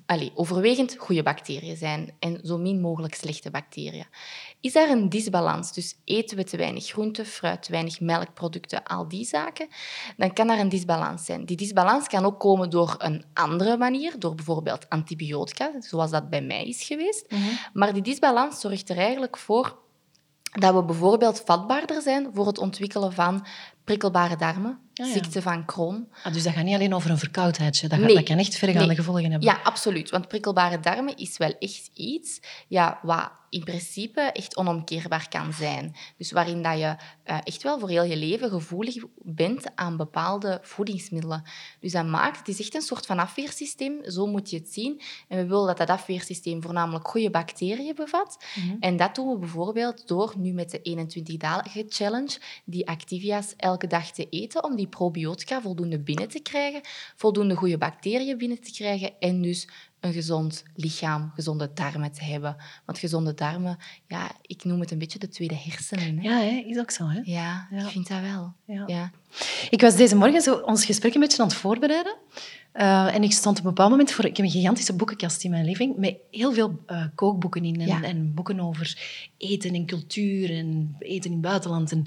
allez, 0.06 0.30
overwegend 0.34 0.96
goede 0.98 1.22
bacteriën 1.22 1.76
zijn 1.76 2.14
en 2.18 2.40
zo 2.42 2.58
min 2.58 2.80
mogelijk 2.80 3.14
slechte 3.14 3.50
bacteriën. 3.50 4.06
Is 4.60 4.72
daar 4.72 4.90
een 4.90 5.08
disbalans, 5.08 5.72
dus 5.72 5.96
eten 6.04 6.36
we 6.36 6.44
te 6.44 6.56
weinig 6.56 6.86
groente, 6.86 7.24
fruit, 7.24 7.62
te 7.62 7.72
weinig 7.72 8.00
melkproducten, 8.00 8.84
al 8.84 9.08
die 9.08 9.24
zaken, 9.24 9.68
dan 10.16 10.32
kan 10.32 10.46
daar 10.46 10.58
een 10.58 10.68
disbalans 10.68 11.24
zijn. 11.24 11.44
Die 11.44 11.56
disbalans 11.56 12.06
kan 12.06 12.24
ook 12.24 12.40
komen 12.40 12.70
door 12.70 12.94
een 12.98 13.24
andere 13.34 13.76
manier, 13.76 14.18
door 14.18 14.34
bijvoorbeeld 14.34 14.88
antibiotica, 14.88 15.72
zoals 15.78 16.10
dat 16.10 16.30
bij 16.30 16.42
mij 16.42 16.66
is 16.66 16.82
geweest. 16.82 17.30
Mhm. 17.30 17.42
Maar 17.72 17.92
die 17.92 18.02
disbalans 18.02 18.60
zorgt 18.60 18.88
er 18.88 18.98
eigenlijk 18.98 19.36
voor 19.36 19.78
dat 20.50 20.74
we 20.74 20.84
bijvoorbeeld 20.84 21.42
vatbaarder 21.44 22.02
zijn 22.02 22.30
voor 22.34 22.46
het 22.46 22.58
ontwikkelen 22.58 23.12
van 23.12 23.46
prikkelbare 23.84 24.36
darmen, 24.36 24.78
ah, 25.04 25.12
ziekte 25.12 25.42
van 25.42 25.64
Crohn. 25.64 26.08
Ah, 26.22 26.32
dus 26.32 26.42
dat 26.42 26.52
gaat 26.52 26.64
niet 26.64 26.74
alleen 26.74 26.94
over 26.94 27.10
een 27.10 27.18
verkoudheidje, 27.18 27.88
dat, 27.88 27.98
nee. 27.98 28.14
dat 28.14 28.24
kan 28.24 28.38
echt 28.38 28.56
vergaande 28.56 28.86
nee. 28.86 28.96
gevolgen 28.96 29.30
hebben. 29.30 29.48
Ja, 29.48 29.60
absoluut. 29.62 30.10
Want 30.10 30.28
prikkelbare 30.28 30.80
darmen 30.80 31.16
is 31.16 31.36
wel 31.36 31.54
echt 31.58 31.90
iets 31.94 32.40
ja, 32.68 32.98
wat 33.02 33.30
in 33.50 33.64
principe 33.64 34.20
echt 34.20 34.56
onomkeerbaar 34.56 35.28
kan 35.28 35.52
zijn. 35.52 35.96
Dus 36.16 36.32
waarin 36.32 36.62
dat 36.62 36.78
je 36.78 36.96
uh, 37.24 37.38
echt 37.44 37.62
wel 37.62 37.78
voor 37.78 37.88
heel 37.88 38.04
je 38.04 38.16
leven 38.16 38.50
gevoelig 38.50 39.04
bent 39.16 39.66
aan 39.74 39.96
bepaalde 39.96 40.58
voedingsmiddelen. 40.62 41.42
Dus 41.80 41.92
dat 41.92 42.06
maakt, 42.06 42.38
het 42.38 42.48
is 42.48 42.60
echt 42.60 42.74
een 42.74 42.82
soort 42.82 43.06
van 43.06 43.18
afweersysteem, 43.18 44.10
zo 44.10 44.26
moet 44.26 44.50
je 44.50 44.56
het 44.56 44.72
zien. 44.72 45.00
En 45.28 45.38
we 45.38 45.46
willen 45.46 45.66
dat 45.66 45.76
dat 45.76 45.88
afweersysteem 45.88 46.62
voornamelijk 46.62 47.08
goede 47.08 47.30
bacteriën 47.30 47.94
bevat. 47.94 48.44
Mm 48.54 48.62
-hmm. 48.62 48.76
En 48.80 48.96
dat 48.96 49.14
doen 49.14 49.32
we 49.32 49.38
bijvoorbeeld 49.38 50.08
door 50.08 50.34
nu 50.36 50.52
met 50.52 50.70
de 50.70 51.06
21-dalige 51.08 51.84
challenge 51.88 52.38
die 52.64 52.88
Activia's 52.88 53.54
elke 53.56 53.86
dag 53.86 54.10
te 54.10 54.28
eten 54.28 54.64
om 54.64 54.76
die 54.76 54.88
probiotica 54.88 55.60
voldoende 55.60 55.98
binnen 55.98 56.28
te 56.28 56.40
krijgen, 56.40 56.80
voldoende 57.16 57.54
goede 57.54 57.78
bacteriën 57.78 58.38
binnen 58.38 58.60
te 58.60 58.72
krijgen 58.72 59.12
en 59.18 59.42
dus 59.42 59.68
een 60.00 60.12
gezond 60.12 60.64
lichaam, 60.74 61.30
gezonde 61.34 61.70
darmen 61.74 62.12
te 62.12 62.24
hebben. 62.24 62.56
Want 62.84 62.98
gezonde 62.98 63.34
darmen, 63.34 63.78
ja, 64.06 64.30
ik 64.42 64.64
noem 64.64 64.80
het 64.80 64.90
een 64.90 64.98
beetje 64.98 65.18
de 65.18 65.28
tweede 65.28 65.56
hersenen. 65.56 66.18
Hè? 66.18 66.22
Ja, 66.22 66.38
hè? 66.38 66.64
is 66.66 66.78
ook 66.78 66.90
zo. 66.90 67.06
Hè? 67.06 67.20
Ja, 67.24 67.68
ik 67.70 67.86
vind 67.86 68.08
dat 68.08 68.20
wel. 68.20 68.52
Ja. 68.64 68.84
ja. 68.86 69.10
Ik 69.70 69.80
was 69.80 69.96
deze 69.96 70.16
morgen 70.16 70.40
zo 70.40 70.54
ons 70.54 70.84
gesprek 70.84 71.14
een 71.14 71.20
beetje 71.20 71.42
aan 71.42 71.48
het 71.48 71.56
voorbereiden. 71.56 72.16
Uh, 72.74 73.14
en 73.14 73.22
ik 73.22 73.32
stond 73.32 73.58
op 73.58 73.64
een 73.64 73.70
bepaald 73.70 73.90
moment 73.90 74.12
voor... 74.12 74.24
Ik 74.24 74.36
heb 74.36 74.46
een 74.46 74.52
gigantische 74.52 74.92
boekenkast 74.92 75.44
in 75.44 75.50
mijn 75.50 75.64
living 75.64 75.96
met 75.96 76.16
heel 76.30 76.52
veel 76.52 76.80
uh, 76.86 77.04
kookboeken 77.14 77.64
in. 77.64 77.80
En, 77.80 78.02
en, 78.04 78.34
boeken 78.34 78.60
over 78.60 78.98
eten 79.36 79.74
en 79.74 79.86
cultuur 79.86 80.50
en 80.50 80.96
eten 80.98 81.30
in 81.30 81.36
het 81.36 81.40
buitenland. 81.40 81.92
En, 81.92 82.06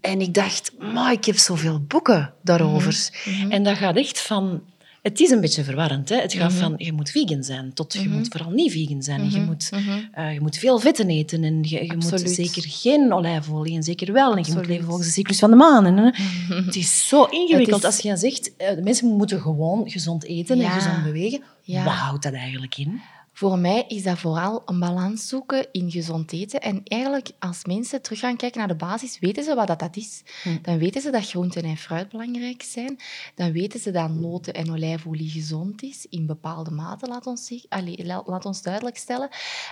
en 0.00 0.20
ik 0.20 0.34
dacht, 0.34 0.78
maar 0.78 1.12
ik 1.12 1.24
heb 1.24 1.36
zoveel 1.36 1.80
boeken 1.80 2.34
daarover. 2.42 3.10
Mm 3.24 3.34
-hmm. 3.34 3.50
En 3.50 3.62
dat 3.62 3.76
gaat 3.76 3.96
echt 3.96 4.20
van 4.20 4.62
het 5.02 5.20
is 5.20 5.30
een 5.30 5.40
beetje 5.40 5.64
verwarrend. 5.64 6.08
Hè? 6.08 6.16
Het 6.16 6.32
gaat 6.32 6.50
mhm. 6.50 6.60
van, 6.60 6.74
je 6.76 6.92
moet 6.92 7.10
vegan 7.10 7.44
zijn, 7.44 7.72
tot 7.72 7.92
je 7.92 8.08
mhm. 8.08 8.16
moet 8.16 8.28
vooral 8.28 8.50
niet 8.50 8.72
vegan 8.72 9.02
zijn. 9.02 9.30
Je, 9.30 9.36
mhm. 9.36 9.46
moet, 9.46 9.70
uh, 10.18 10.32
je 10.32 10.40
moet 10.40 10.56
veel 10.56 10.78
vetten 10.78 11.10
eten 11.10 11.44
en 11.44 11.62
je, 11.62 11.84
je 11.84 11.96
moet 11.96 12.22
zeker 12.24 12.62
geen 12.66 13.12
olijfolie 13.12 13.76
en 13.76 13.82
zeker 13.82 14.12
wel. 14.12 14.36
En 14.36 14.44
je 14.46 14.54
moet 14.54 14.66
leven 14.66 14.84
volgens 14.84 15.06
de 15.06 15.12
cyclus 15.12 15.38
van 15.38 15.50
de 15.50 15.56
maan. 15.56 15.86
En, 15.86 16.14
Het 16.66 16.76
is 16.76 17.08
zo 17.08 17.24
ingewikkeld 17.24 17.80
is... 17.80 17.84
als 17.84 17.98
je 17.98 18.16
zegt, 18.16 18.50
uh, 18.58 18.68
de 18.68 18.82
mensen 18.82 19.08
moeten 19.08 19.40
gewoon 19.40 19.90
gezond 19.90 20.24
eten 20.24 20.60
en 20.60 20.70
gezond 20.70 21.02
bewegen. 21.02 21.42
Ja. 21.62 21.84
Wat 21.84 21.92
houdt 21.92 22.22
dat 22.22 22.32
eigenlijk 22.32 22.76
in? 22.76 23.00
Voor 23.42 23.58
mij 23.58 23.84
is 23.88 24.02
dat 24.02 24.18
vooral 24.18 24.62
een 24.64 24.78
balans 24.78 25.28
zoeken 25.28 25.66
in 25.72 25.90
gezond 25.90 26.32
eten. 26.32 26.60
En 26.60 26.80
eigenlijk, 26.84 27.30
als 27.38 27.64
mensen 27.64 28.02
terug 28.02 28.18
gaan 28.18 28.36
kijken 28.36 28.58
naar 28.58 28.68
de 28.68 28.74
basis, 28.74 29.18
weten 29.18 29.44
ze 29.44 29.54
wat 29.54 29.66
dat, 29.66 29.78
dat 29.78 29.96
is. 29.96 30.22
Hm. 30.42 30.48
Dan 30.62 30.78
weten 30.78 31.00
ze 31.00 31.10
dat 31.10 31.28
groenten 31.28 31.62
en 31.62 31.76
fruit 31.76 32.08
belangrijk 32.08 32.62
zijn. 32.62 32.98
Dan 33.34 33.52
weten 33.52 33.80
ze 33.80 33.90
dat 33.90 34.10
noten 34.10 34.54
en 34.54 34.70
olijfolie 34.70 35.30
gezond 35.30 35.82
is, 35.82 36.06
in 36.10 36.26
bepaalde 36.26 36.70
mate, 36.70 37.06
laat 37.06 37.26
ons, 37.26 37.66
allez, 37.68 38.02
laat 38.24 38.44
ons 38.44 38.62
duidelijk 38.62 38.96
stellen. 38.96 39.28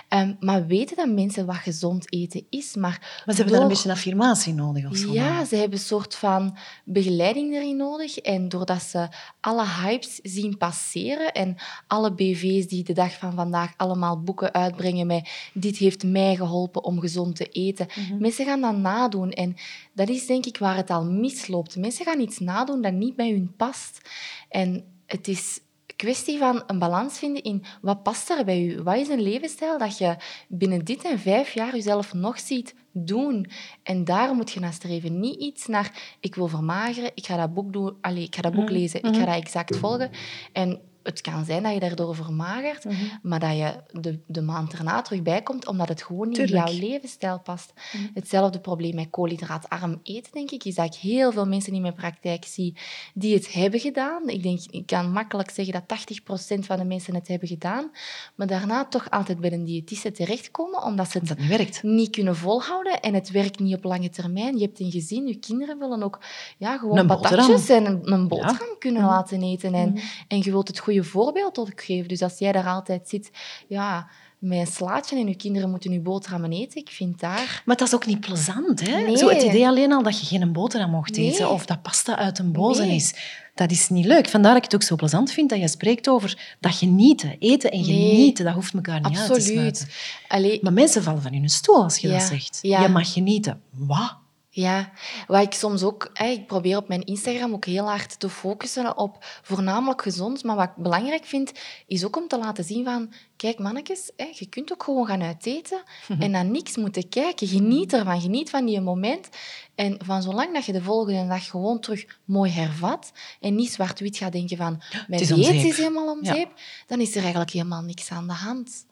Um, 0.09 0.37
maar 0.39 0.65
weten 0.67 0.95
dat 0.95 1.09
mensen 1.09 1.45
wat 1.45 1.55
gezond 1.55 2.13
eten 2.13 2.45
is. 2.49 2.75
Maar, 2.75 3.23
maar 3.25 3.35
ze 3.35 3.41
hebben 3.41 3.53
daar 3.53 3.61
een 3.61 3.67
beetje 3.67 3.89
een 3.89 3.95
affirmatie 3.95 4.53
nodig 4.53 4.89
of 4.89 4.95
zo? 4.97 5.13
Ja, 5.13 5.45
ze 5.45 5.55
hebben 5.55 5.77
een 5.77 5.85
soort 5.85 6.15
van 6.15 6.57
begeleiding 6.85 7.53
erin 7.53 7.77
nodig. 7.77 8.17
En 8.17 8.49
doordat 8.49 8.81
ze 8.81 9.07
alle 9.39 9.65
hypes 9.67 10.19
zien 10.23 10.57
passeren 10.57 11.33
en 11.33 11.55
alle 11.87 12.13
BV's 12.13 12.67
die 12.67 12.83
de 12.83 12.93
dag 12.93 13.17
van 13.17 13.33
vandaag 13.33 13.59
vandaag 13.61 13.77
allemaal 13.77 14.21
boeken 14.21 14.53
uitbrengen 14.53 15.07
met 15.07 15.29
dit 15.53 15.77
heeft 15.77 16.03
mij 16.03 16.35
geholpen 16.35 16.83
om 16.83 16.99
gezond 16.99 17.35
te 17.35 17.45
eten. 17.45 17.87
Mensen 18.19 18.45
gaan 18.45 18.61
dat 18.61 18.77
nadoen 18.77 19.31
en 19.31 19.55
dat 19.93 20.09
is 20.09 20.25
denk 20.25 20.45
ik 20.45 20.57
waar 20.57 20.75
het 20.75 20.89
al 20.89 21.05
misloopt. 21.05 21.75
Mensen 21.75 22.05
gaan 22.05 22.19
iets 22.19 22.39
nadoen 22.39 22.81
dat 22.81 22.93
niet 22.93 23.15
bij 23.15 23.29
hun 23.29 23.53
past. 23.57 24.09
En 24.49 24.83
het 25.05 25.27
is 25.27 25.59
kwestie 25.95 26.37
van 26.37 26.63
een 26.67 26.79
balans 26.79 27.17
vinden 27.19 27.43
in 27.43 27.63
wat 27.81 28.03
past 28.03 28.29
er 28.29 28.45
bij 28.45 28.63
u? 28.65 28.81
Wat 28.83 28.95
is 28.95 29.07
een 29.07 29.21
levensstijl 29.21 29.77
dat 29.77 29.97
je 29.97 30.15
binnen 30.47 30.85
dit 30.85 31.03
en 31.03 31.19
vijf 31.19 31.53
jaar 31.53 31.75
jezelf 31.75 32.13
nog 32.13 32.39
ziet 32.39 32.75
doen? 32.91 33.47
En 33.83 34.03
daar 34.03 34.35
moet 34.35 34.51
je 34.51 34.59
naar 34.59 34.73
streven. 34.73 35.19
Niet 35.19 35.39
iets 35.39 35.67
naar, 35.67 36.15
ik 36.19 36.35
wil 36.35 36.47
vermageren, 36.47 37.11
ik 37.15 37.25
ga 37.25 37.37
dat 37.37 37.53
boek, 37.53 37.73
doen, 37.73 37.97
allez, 38.01 38.23
ik 38.25 38.35
ga 38.35 38.41
dat 38.41 38.53
boek 38.53 38.63
Mhm. 38.63 38.73
lezen, 38.73 39.03
ik 39.03 39.15
ga 39.15 39.25
dat 39.25 39.35
exact 39.35 39.77
volgen. 39.77 40.09
En 40.53 40.79
het 41.03 41.21
kan 41.21 41.45
zijn 41.45 41.63
dat 41.63 41.73
je 41.73 41.79
daardoor 41.79 42.15
vermagert, 42.15 42.83
Mhm. 42.85 42.95
maar 43.21 43.39
dat 43.39 43.57
je 43.57 43.73
de, 44.01 44.19
de 44.27 44.41
maand 44.41 44.73
erna 44.73 45.01
terug 45.01 45.21
bijkomt, 45.21 45.67
omdat 45.67 45.87
het 45.89 46.03
gewoon 46.03 46.27
niet 46.27 46.37
Tuurlijk. 46.37 46.67
in 46.67 46.75
jouw 46.75 46.89
levensstijl 46.89 47.39
past. 47.39 47.73
Mhm. 47.93 48.03
Hetzelfde 48.13 48.59
probleem 48.59 48.95
met 48.95 49.09
koolhydraatarm 49.09 49.99
eten, 50.03 50.31
denk 50.31 50.51
ik, 50.51 50.63
is 50.63 50.75
dat 50.75 50.85
ik 50.85 50.99
heel 51.01 51.31
veel 51.31 51.45
mensen 51.47 51.73
in 51.73 51.81
mijn 51.81 51.93
praktijk 51.93 52.45
zie 52.45 52.75
die 53.13 53.33
het 53.35 53.53
hebben 53.53 53.79
gedaan. 53.79 54.29
Ik 54.29 54.43
denk, 54.43 54.59
ik 54.69 54.85
kan 54.85 55.11
makkelijk 55.11 55.49
zeggen 55.49 55.73
dat 55.73 55.87
80% 55.87 56.65
van 56.65 56.77
de 56.77 56.85
mensen 56.85 57.15
het 57.15 57.27
hebben 57.27 57.47
gedaan, 57.47 57.91
maar 58.35 58.47
daarna 58.47 58.85
toch 58.85 59.09
altijd 59.09 59.39
bij 59.39 59.51
een 59.51 59.63
diëtiste 59.65 60.11
terechtkomen, 60.11 60.83
omdat 60.83 61.11
ze 61.11 61.17
het 61.17 61.27
Dat 61.27 61.37
werkt. 61.47 61.83
niet 61.83 62.09
kunnen 62.09 62.35
volhouden 62.35 62.99
en 63.01 63.13
het 63.13 63.31
werkt 63.31 63.59
niet 63.59 63.75
op 63.75 63.83
lange 63.83 64.09
termijn. 64.09 64.57
Je 64.57 64.63
hebt 64.65 64.79
een 64.79 64.91
gezin, 64.91 65.27
je 65.27 65.35
kinderen 65.35 65.79
willen 65.79 66.03
ook 66.03 66.19
ja, 66.57 66.77
gewoon 66.77 67.07
patatjes 67.07 67.69
en 67.69 67.85
een, 67.85 68.11
een 68.11 68.27
boterham 68.27 68.67
Ja. 68.69 68.75
kunnen 68.79 69.01
Mhm. 69.01 69.11
laten 69.11 69.41
eten. 69.43 69.73
En, 69.73 69.95
en 70.27 70.37
je 70.37 70.51
wilt 70.51 70.67
het 70.67 70.79
goede 70.91 71.09
voorbeeld 71.09 71.57
ook 71.59 71.81
geven. 71.83 72.07
Dus 72.07 72.21
als 72.21 72.37
jij 72.39 72.51
daar 72.51 72.67
altijd 72.67 73.09
zit, 73.09 73.31
ja, 73.67 74.07
met 74.39 74.59
een 74.59 74.67
slaatje 74.67 75.15
en 75.19 75.27
je 75.27 75.35
kinderen 75.35 75.69
moeten 75.69 75.91
je 75.91 75.99
boterhammen 75.99 76.51
eten, 76.51 76.81
ik 76.81 76.89
vind 76.89 77.19
daar... 77.19 77.61
Maar 77.65 77.75
dat 77.75 77.87
is 77.87 77.93
ook 77.95 78.05
niet 78.05 78.19
plezant, 78.19 78.87
hè? 78.87 79.01
Nee. 79.01 79.17
Zo 79.17 79.29
het 79.29 79.41
idee 79.41 79.67
alleen 79.67 79.91
al 79.93 80.03
dat 80.03 80.19
je 80.19 80.25
geen 80.25 80.51
boterham 80.53 80.89
mocht 80.89 81.15
Nee. 81.17 81.31
eten 81.31 81.49
of 81.51 81.65
dat 81.65 81.81
pasta 81.81 82.17
uit 82.17 82.39
een 82.39 82.51
boze 82.51 82.81
Nee. 82.81 82.95
is, 82.95 83.13
dat 83.55 83.71
is 83.71 83.89
niet 83.89 84.05
leuk. 84.05 84.29
Vandaar 84.29 84.53
dat 84.53 84.63
ik 84.63 84.71
het 84.71 84.81
ook 84.81 84.87
zo 84.87 84.95
plezant 84.95 85.31
vind 85.31 85.49
dat 85.49 85.59
je 85.59 85.67
spreekt 85.67 86.09
over 86.09 86.55
dat 86.59 86.75
genieten. 86.75 87.35
Eten 87.39 87.71
en 87.71 87.83
genieten, 87.83 88.45
dat 88.45 88.53
hoeft 88.53 88.73
elkaar 88.73 89.01
niet 89.01 89.17
uit 89.19 89.33
te 89.33 89.39
sluiten. 89.41 89.67
Absoluut. 89.67 89.95
Allee, 90.27 90.59
Maar 90.61 90.73
mensen 90.73 91.03
vallen 91.03 91.21
van 91.21 91.33
hun 91.33 91.49
stoel 91.49 91.83
als 91.83 91.97
je 91.97 92.07
Ja, 92.07 92.17
dat 92.17 92.27
zegt. 92.27 92.59
ja. 92.61 92.81
Je 92.81 92.87
mag 92.87 93.13
genieten. 93.13 93.61
Wat? 93.69 94.17
Ja, 94.53 94.91
wat 95.27 95.41
ik 95.41 95.53
soms 95.53 95.83
ook... 95.83 96.09
Ik 96.13 96.47
probeer 96.47 96.77
op 96.77 96.87
mijn 96.87 97.03
Instagram 97.03 97.53
ook 97.53 97.65
heel 97.65 97.85
hard 97.85 98.19
te 98.19 98.29
focussen 98.29 98.97
op 98.97 99.17
voornamelijk 99.41 100.01
gezond. 100.01 100.43
Maar 100.43 100.55
wat 100.55 100.69
ik 100.69 100.83
belangrijk 100.83 101.25
vind, 101.25 101.51
is 101.87 102.05
ook 102.05 102.17
om 102.17 102.27
te 102.27 102.37
laten 102.37 102.63
zien 102.63 102.83
van... 102.83 103.13
Kijk, 103.35 103.59
mannetjes, 103.59 104.11
je 104.31 104.45
kunt 104.45 104.73
ook 104.73 104.83
gewoon 104.83 105.05
gaan 105.05 105.21
uiteten 105.21 105.83
en 106.19 106.31
naar 106.31 106.45
niks 106.45 106.77
moeten 106.77 107.09
kijken. 107.09 107.47
Geniet 107.47 107.93
ervan, 107.93 108.21
geniet 108.21 108.49
van 108.49 108.65
die 108.65 108.81
moment. 108.81 109.29
En 109.75 109.97
van 110.03 110.21
zolang 110.21 110.53
dat 110.53 110.65
je 110.65 110.71
de 110.71 110.81
volgende 110.81 111.27
dag 111.27 111.49
gewoon 111.49 111.79
terug 111.79 112.19
mooi 112.25 112.51
hervat 112.51 113.11
en 113.39 113.55
niet 113.55 113.71
zwart-wit 113.71 114.17
gaat 114.17 114.31
denken 114.31 114.57
van... 114.57 114.81
Mijn 115.07 115.25
dieet 115.25 115.63
is 115.63 115.77
helemaal 115.77 116.11
om 116.11 116.23
Ja. 116.23 116.33
zeep. 116.33 116.49
Dan 116.87 116.99
is 116.99 117.15
er 117.15 117.21
eigenlijk 117.21 117.51
helemaal 117.51 117.81
niks 117.81 118.09
aan 118.09 118.27
de 118.27 118.33
hand. 118.33 118.85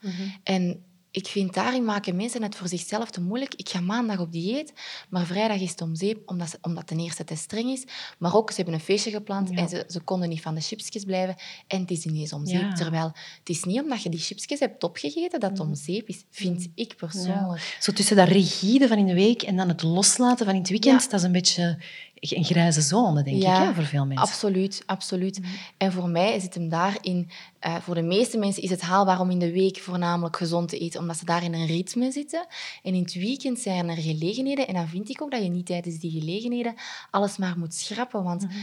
En 0.44 0.84
ik 1.12 1.28
vind 1.28 1.54
daarin 1.54 1.86
maken 1.86 2.16
mensen 2.16 2.44
het 2.44 2.56
voor 2.56 2.68
zichzelf 2.68 3.12
te 3.12 3.22
moeilijk. 3.22 3.54
Ik 3.56 3.70
ga 3.70 3.80
maandag 3.80 4.20
op 4.20 4.32
dieet, 4.32 4.74
maar 5.10 5.25
vrijdag 5.25 5.60
is 5.60 5.70
het 5.70 5.82
om 5.82 5.96
zeep, 5.96 6.22
omdat, 6.25 6.50
ze, 6.50 6.58
omdat 6.62 6.88
ten 6.88 7.00
eerste 7.00 7.24
te 7.24 7.36
streng 7.36 7.70
is. 7.70 7.84
Maar 8.18 8.36
ook, 8.36 8.50
ze 8.50 8.56
hebben 8.56 8.74
een 8.74 8.80
feestje 8.80 9.12
gepland 9.12 9.50
Ja. 9.50 9.56
en 9.56 9.70
ze, 9.70 9.86
ze 9.88 10.00
konden 10.00 10.30
niet 10.30 10.42
van 10.42 10.56
de 10.56 10.62
chipsjes 10.62 11.04
blijven. 11.04 11.36
En 11.68 11.82
het 11.82 11.92
is 11.92 12.06
ineens 12.06 12.34
om 12.34 12.46
zeep. 12.46 12.62
Ja. 12.62 12.74
Terwijl 12.74 13.12
het 13.39 13.50
is 13.50 13.63
niet 13.63 13.82
omdat 13.82 14.04
je 14.04 14.10
die 14.10 14.20
chipsjes 14.20 14.60
hebt 14.60 14.84
opgegeten 14.84 15.39
dat 15.39 15.50
het 15.50 15.60
om 15.60 15.75
zeep 15.75 16.08
is, 16.08 16.25
vind 16.30 16.68
ik 16.75 16.96
persoonlijk. 16.96 17.78
Zo 17.80 17.92
tussen 17.92 18.16
dat 18.16 18.28
rigide 18.28 18.88
van 18.88 18.98
in 18.98 19.06
de 19.06 19.13
week 19.13 19.42
en 19.42 19.56
dan 19.56 19.68
het 19.68 19.84
loslaten 19.84 20.46
van 20.46 20.54
in 20.56 20.62
het 20.62 20.70
weekend, 20.70 21.10
dat 21.10 21.20
is 21.20 21.25
een 21.25 21.32
beetje 21.32 21.78
een 22.20 22.44
grijze 22.44 22.82
zone, 22.82 23.24
denk 23.24 23.42
Ja, 23.42 23.62
ik, 23.62 23.68
hè, 23.68 23.74
voor 23.74 23.84
veel 23.84 24.06
mensen. 24.06 24.26
Absoluut, 24.28 24.84
absoluut. 24.86 25.40
En 25.78 25.92
voor 25.92 26.10
mij 26.10 26.40
zit 26.40 26.54
hem 26.54 26.70
daarin... 26.70 27.30
eh 27.60 27.76
voor 27.76 27.96
de 27.96 28.02
meeste 28.02 28.38
mensen 28.38 28.64
is 28.64 28.70
het 28.70 28.82
haalbaar 28.82 29.20
om 29.20 29.30
in 29.32 29.40
de 29.40 29.52
week 29.52 29.78
voornamelijk 29.78 30.36
gezond 30.38 30.70
te 30.70 30.78
eten, 30.78 31.00
omdat 31.00 31.18
ze 31.18 31.26
daar 31.26 31.44
in 31.44 31.54
een 31.54 31.66
ritme 31.68 32.12
zitten. 32.12 32.46
En 32.84 32.94
in 32.94 33.02
het 33.02 33.14
weekend 33.14 33.60
zijn 33.60 33.90
er 33.90 33.98
gelegenheden. 33.98 34.68
En 34.68 34.74
dan 34.74 34.88
vind 34.88 35.10
ik 35.10 35.22
ook 35.22 35.32
dat 35.32 35.44
je 35.44 35.50
niet 35.50 35.66
tijdens 35.66 35.98
die 36.00 36.20
gelegenheden 36.20 36.74
alles 37.12 37.38
maar 37.38 37.58
moet 37.58 37.74
schrappen. 37.74 38.24
Want 38.24 38.42
Mhm. 38.44 38.54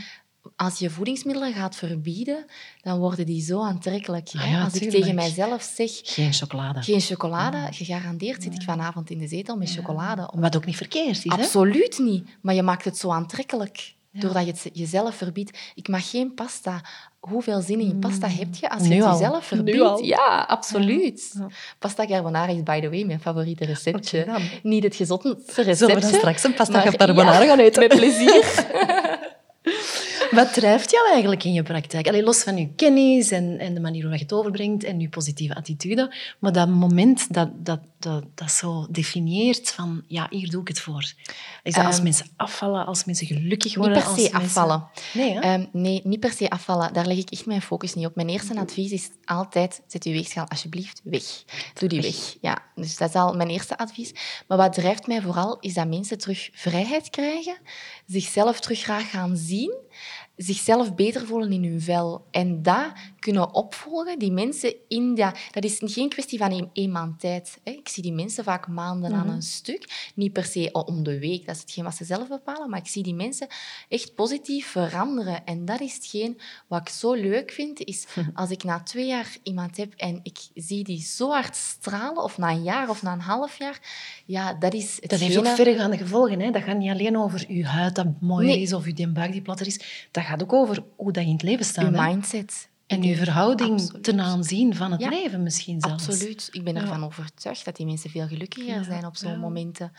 Als 0.56 0.78
je 0.78 0.90
voedingsmiddelen 0.90 1.52
gaat 1.52 1.76
verbieden, 1.76 2.44
dan 2.82 2.98
worden 2.98 3.26
die 3.26 3.42
zo 3.42 3.62
aantrekkelijk. 3.62 4.30
Ah 4.36 4.50
ja, 4.50 4.64
als 4.64 4.74
ik 4.74 4.90
tegen 4.90 5.14
mijzelf 5.14 5.70
zeg... 5.74 5.90
Geen 6.02 6.32
chocolade. 6.32 6.82
Geen 6.82 7.00
chocolade, 7.00 7.58
gegarandeerd 7.70 8.42
zit 8.42 8.54
ik 8.54 8.62
vanavond 8.62 9.10
in 9.10 9.18
de 9.18 9.28
zetel 9.28 9.56
met 9.56 9.70
chocolade. 9.70 10.30
Wat 10.34 10.56
ook 10.56 10.66
niet 10.66 10.76
verkeerd 10.76 11.16
is, 11.16 11.24
hè? 11.24 11.30
Absoluut 11.30 11.98
niet. 11.98 12.28
Maar 12.40 12.54
je 12.54 12.62
maakt 12.62 12.84
het 12.84 12.98
zo 12.98 13.10
aantrekkelijk. 13.10 13.94
Doordat 14.20 14.44
je 14.44 14.50
het 14.50 14.70
jezelf 14.72 15.14
verbiedt. 15.14 15.58
Ik 15.74 15.88
mag 15.88 16.10
geen 16.10 16.34
pasta. 16.34 16.80
Hoeveel 17.20 17.60
zin 17.60 17.80
in 17.80 17.98
pasta 17.98 18.28
heb 18.28 18.54
je 18.54 18.70
als 18.70 18.82
je 18.82 18.88
Mm. 18.88 18.94
Nu 18.94 19.04
het 19.04 19.12
jezelf 19.12 19.46
verbiedt? 19.46 20.04
Ja, 20.04 20.44
absoluut. 20.48 21.34
Ja. 21.38 21.46
Pasta 21.78 22.06
carbonara 22.06 22.52
is, 22.52 22.62
by 22.62 22.80
the 22.80 22.90
way, 22.90 23.02
mijn 23.02 23.20
favoriete 23.20 23.64
receptje. 23.64 24.26
Niet 24.62 24.82
het 24.82 24.94
gezondste 24.94 25.36
Zullen 25.46 25.64
receptje. 25.70 25.94
we 25.94 26.00
dan 26.00 26.12
straks 26.12 26.44
een 26.44 26.54
pasta 26.54 26.90
carbonara 26.90 27.42
ja, 27.42 27.48
gaan 27.48 27.58
eten? 27.58 27.88
Met 27.88 27.98
plezier. 27.98 28.44
Wat 30.36 30.54
drijft 30.54 30.90
jou 30.90 31.08
eigenlijk 31.10 31.44
in 31.44 31.52
je 31.52 31.62
praktijk? 31.62 32.08
Allee, 32.08 32.22
los 32.22 32.42
van 32.42 32.56
je 32.56 32.68
kennis 32.74 33.30
en, 33.30 33.58
en 33.58 33.74
de 33.74 33.80
manier 33.80 34.00
waarop 34.02 34.18
je 34.18 34.24
het 34.24 34.34
overbrengt 34.34 34.84
en 34.84 35.00
je 35.00 35.08
positieve 35.08 35.54
attitude, 35.54 36.14
maar 36.38 36.52
dat 36.52 36.68
moment 36.68 37.34
dat, 37.34 37.50
dat, 37.64 37.80
dat, 37.98 38.24
dat 38.34 38.50
zo 38.50 38.86
definieert 38.90 39.70
van, 39.70 40.02
ja, 40.06 40.26
hier 40.30 40.50
doe 40.50 40.60
ik 40.60 40.68
het 40.68 40.80
voor. 40.80 41.12
Is 41.62 41.74
dat 41.74 41.84
als 41.84 41.94
Ehm, 41.94 42.04
mensen 42.04 42.26
afvallen, 42.36 42.86
als 42.86 43.04
mensen 43.04 43.26
gelukkig 43.26 43.64
Niet 43.64 43.74
worden? 43.74 43.98
per 43.98 44.06
als 44.06 44.14
se 44.16 44.22
mensen- 44.22 44.40
afvallen. 44.40 44.86
Nee, 45.14 45.32
hè? 45.32 45.40
Ehm, 45.40 45.64
nee, 45.72 46.00
niet 46.04 46.20
per 46.20 46.32
se 46.32 46.50
afvallen. 46.50 46.92
Daar 46.92 47.06
leg 47.06 47.16
ik 47.18 47.30
echt 47.30 47.46
mijn 47.46 47.62
focus 47.62 47.94
niet 47.94 48.06
op. 48.06 48.14
Mijn 48.14 48.28
eerste 48.28 48.58
advies 48.58 48.90
is 48.90 49.08
altijd, 49.24 49.82
zet 49.86 50.04
je 50.04 50.12
weegschaal 50.12 50.48
alsjeblieft 50.48 51.00
weg. 51.04 51.22
Doe 51.74 51.88
die 51.88 52.00
weg. 52.02 52.36
Ja, 52.40 52.58
dus 52.74 52.96
dat 52.96 53.08
is 53.08 53.14
al 53.14 53.34
mijn 53.34 53.48
eerste 53.48 53.78
advies. 53.78 54.12
Maar 54.48 54.58
wat 54.58 54.72
drijft 54.72 55.06
mij 55.06 55.20
vooral, 55.22 55.58
is 55.60 55.74
dat 55.74 55.88
mensen 55.88 56.18
terug 56.18 56.48
vrijheid 56.52 57.10
krijgen, 57.10 57.56
zichzelf 58.06 58.60
terug 58.60 58.80
graag 58.80 59.10
gaan 59.10 59.36
zien, 59.36 59.74
zichzelf 60.36 60.94
beter 60.94 61.26
voelen 61.26 61.52
in 61.52 61.64
hun 61.64 61.80
vel. 61.80 62.26
En 62.30 62.62
dat 62.62 62.92
kunnen 63.26 63.54
opvolgen, 63.54 64.18
die 64.18 64.32
mensen 64.32 64.74
in 64.88 65.14
dat... 65.14 65.38
Dat 65.50 65.64
is 65.64 65.80
geen 65.84 66.08
kwestie 66.08 66.38
van 66.38 66.50
één, 66.50 66.70
één 66.72 66.90
maand 66.90 67.20
tijd. 67.20 67.58
Hè. 67.64 67.70
Ik 67.70 67.88
zie 67.88 68.02
die 68.02 68.12
mensen 68.12 68.44
vaak 68.44 68.68
maanden 68.68 69.12
aan 69.12 69.28
een 69.28 69.42
stuk. 69.42 70.10
Niet 70.14 70.32
per 70.32 70.44
se 70.44 70.68
om 70.72 71.02
de 71.02 71.18
week, 71.18 71.46
dat 71.46 71.54
is 71.54 71.60
hetgeen 71.60 71.84
wat 71.84 71.94
ze 71.94 72.04
zelf 72.04 72.28
bepalen, 72.28 72.70
maar 72.70 72.78
ik 72.78 72.86
zie 72.86 73.02
die 73.02 73.14
mensen 73.14 73.46
echt 73.88 74.14
positief 74.14 74.66
veranderen. 74.66 75.44
En 75.44 75.64
dat 75.64 75.80
is 75.80 75.94
hetgeen 75.94 76.40
wat 76.66 76.80
ik 76.80 76.88
zo 76.88 77.12
leuk 77.14 77.50
vind, 77.50 77.84
is 77.84 78.06
als 78.34 78.50
ik 78.50 78.64
na 78.64 78.80
twee 78.80 79.06
jaar 79.06 79.36
iemand 79.42 79.76
heb 79.76 79.94
en 79.94 80.20
ik 80.22 80.38
zie 80.54 80.84
die 80.84 81.00
zo 81.02 81.30
hard 81.30 81.56
stralen, 81.56 82.22
of 82.22 82.38
na 82.38 82.50
een 82.50 82.62
jaar 82.62 82.88
of 82.88 83.02
na 83.02 83.12
een 83.12 83.20
half 83.20 83.58
jaar, 83.58 83.80
ja, 84.26 84.54
dat 84.54 84.74
is 84.74 84.98
Dat 85.00 85.20
heeft 85.20 85.36
ook 85.36 85.46
verregaande 85.46 85.96
gevolgen. 85.96 86.40
Hè? 86.40 86.50
Dat 86.50 86.62
gaat 86.62 86.78
niet 86.78 86.90
alleen 86.90 87.18
over 87.18 87.52
je 87.52 87.66
huid 87.66 87.94
dat 87.94 88.06
Nee. 88.20 88.60
is 88.60 88.72
of 88.72 88.86
je 88.86 89.08
buik 89.08 89.32
die 89.32 89.42
platter 89.42 89.66
is. 89.66 90.08
Dat 90.10 90.24
gaat 90.24 90.42
ook 90.42 90.52
over 90.52 90.84
hoe 90.96 91.12
dat 91.12 91.22
je 91.22 91.28
in 91.28 91.34
het 91.34 91.42
leven 91.42 91.64
staat. 91.64 91.84
uw 91.84 92.02
mindset. 92.02 92.68
En 92.86 93.00
denk- 93.00 93.16
verhouding 93.16 93.72
Absoluut. 93.80 94.02
ten 94.04 94.20
aanzien 94.20 94.74
van 94.74 94.90
het 94.92 95.00
Ja. 95.00 95.08
leven 95.08 95.42
misschien 95.42 95.80
zelfs. 95.80 96.08
Absoluut. 96.08 96.48
Ik 96.52 96.64
ben 96.64 96.74
Ja. 96.74 96.80
ervan 96.80 97.04
overtuigd 97.04 97.64
dat 97.64 97.76
die 97.76 97.86
mensen 97.86 98.10
veel 98.10 98.26
gelukkiger 98.26 98.74
Ja, 98.74 98.82
zijn 98.82 99.06
op 99.06 99.16
zo'n 99.16 99.38
momenten. 99.38 99.92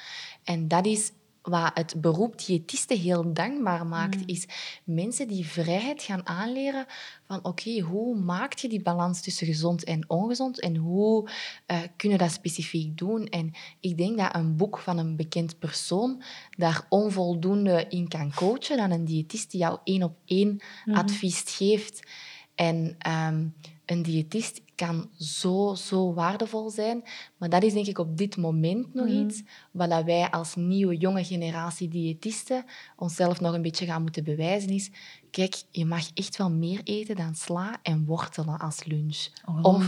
En 0.44 0.68
dat 0.68 0.86
is 0.86 1.12
wat 1.42 1.72
het 1.74 1.96
beroep 2.02 2.46
diëtisten 2.46 2.98
heel 3.00 3.34
dankbaar 3.34 3.86
maakt, 3.86 4.16
Mm. 4.16 4.24
is 4.26 4.46
mensen 4.84 5.28
die 5.28 5.46
vrijheid 5.46 6.02
gaan 6.04 6.28
aanleren 6.28 6.86
van 7.28 7.44
oké, 7.44 7.80
hoe 7.80 8.16
maak 8.16 8.54
je 8.54 8.70
die 8.70 8.82
balans 8.82 9.22
tussen 9.22 9.48
gezond 9.48 9.84
en 9.84 10.10
ongezond 10.10 10.60
en 10.60 10.76
hoe 10.76 11.30
eh 11.66 11.80
kunnen 11.98 12.18
dat 12.18 12.32
specifiek 12.32 12.98
doen? 12.98 13.26
En 13.26 13.52
ik 13.80 13.98
denk 13.98 14.18
dat 14.18 14.36
een 14.36 14.56
boek 14.56 14.78
van 14.78 14.98
een 14.98 15.16
bekend 15.16 15.60
persoon 15.60 16.22
daar 16.58 16.86
onvoldoende 16.90 17.86
in 17.90 18.08
kan 18.08 18.34
coachen 18.34 18.78
dan 18.78 18.92
een 18.92 19.06
diëtist 19.06 19.52
die 19.52 19.60
jou 19.60 19.80
één 19.84 20.04
op 20.04 20.18
één 20.26 20.62
Mhm. 20.86 20.98
advies 20.98 21.44
geeft. 21.48 22.00
En 22.58 22.96
ehm, 22.98 23.46
een 23.86 24.02
diëtist 24.04 24.62
kan 24.76 25.10
zo, 25.18 25.76
zo 25.76 26.14
waardevol 26.14 26.70
zijn. 26.70 27.04
Maar 27.38 27.50
dat 27.50 27.64
is 27.64 27.74
denk 27.74 27.86
ik 27.88 27.98
op 28.00 28.18
dit 28.18 28.38
moment 28.38 28.94
nog 28.94 29.06
Mhm. 29.06 29.16
iets 29.26 29.44
wat 29.72 30.04
wij 30.04 30.30
als 30.32 30.56
nieuwe, 30.56 30.98
jonge 30.98 31.24
generatie 31.24 31.88
diëtisten 31.88 32.66
onszelf 32.96 33.40
nog 33.42 33.54
een 33.54 33.62
beetje 33.62 33.86
gaan 33.86 34.02
moeten 34.02 34.24
bewijzen 34.24 34.70
is... 34.70 34.92
Kijk, 35.32 35.64
je 35.72 35.86
mag 35.86 36.10
echt 36.14 36.38
wel 36.38 36.52
meer 36.52 36.82
eten 36.84 37.16
dan 37.16 37.36
sla 37.36 37.80
en 37.84 38.06
wortelen 38.06 38.60
als 38.60 38.84
lunch. 38.84 39.28
Om, 39.64 39.82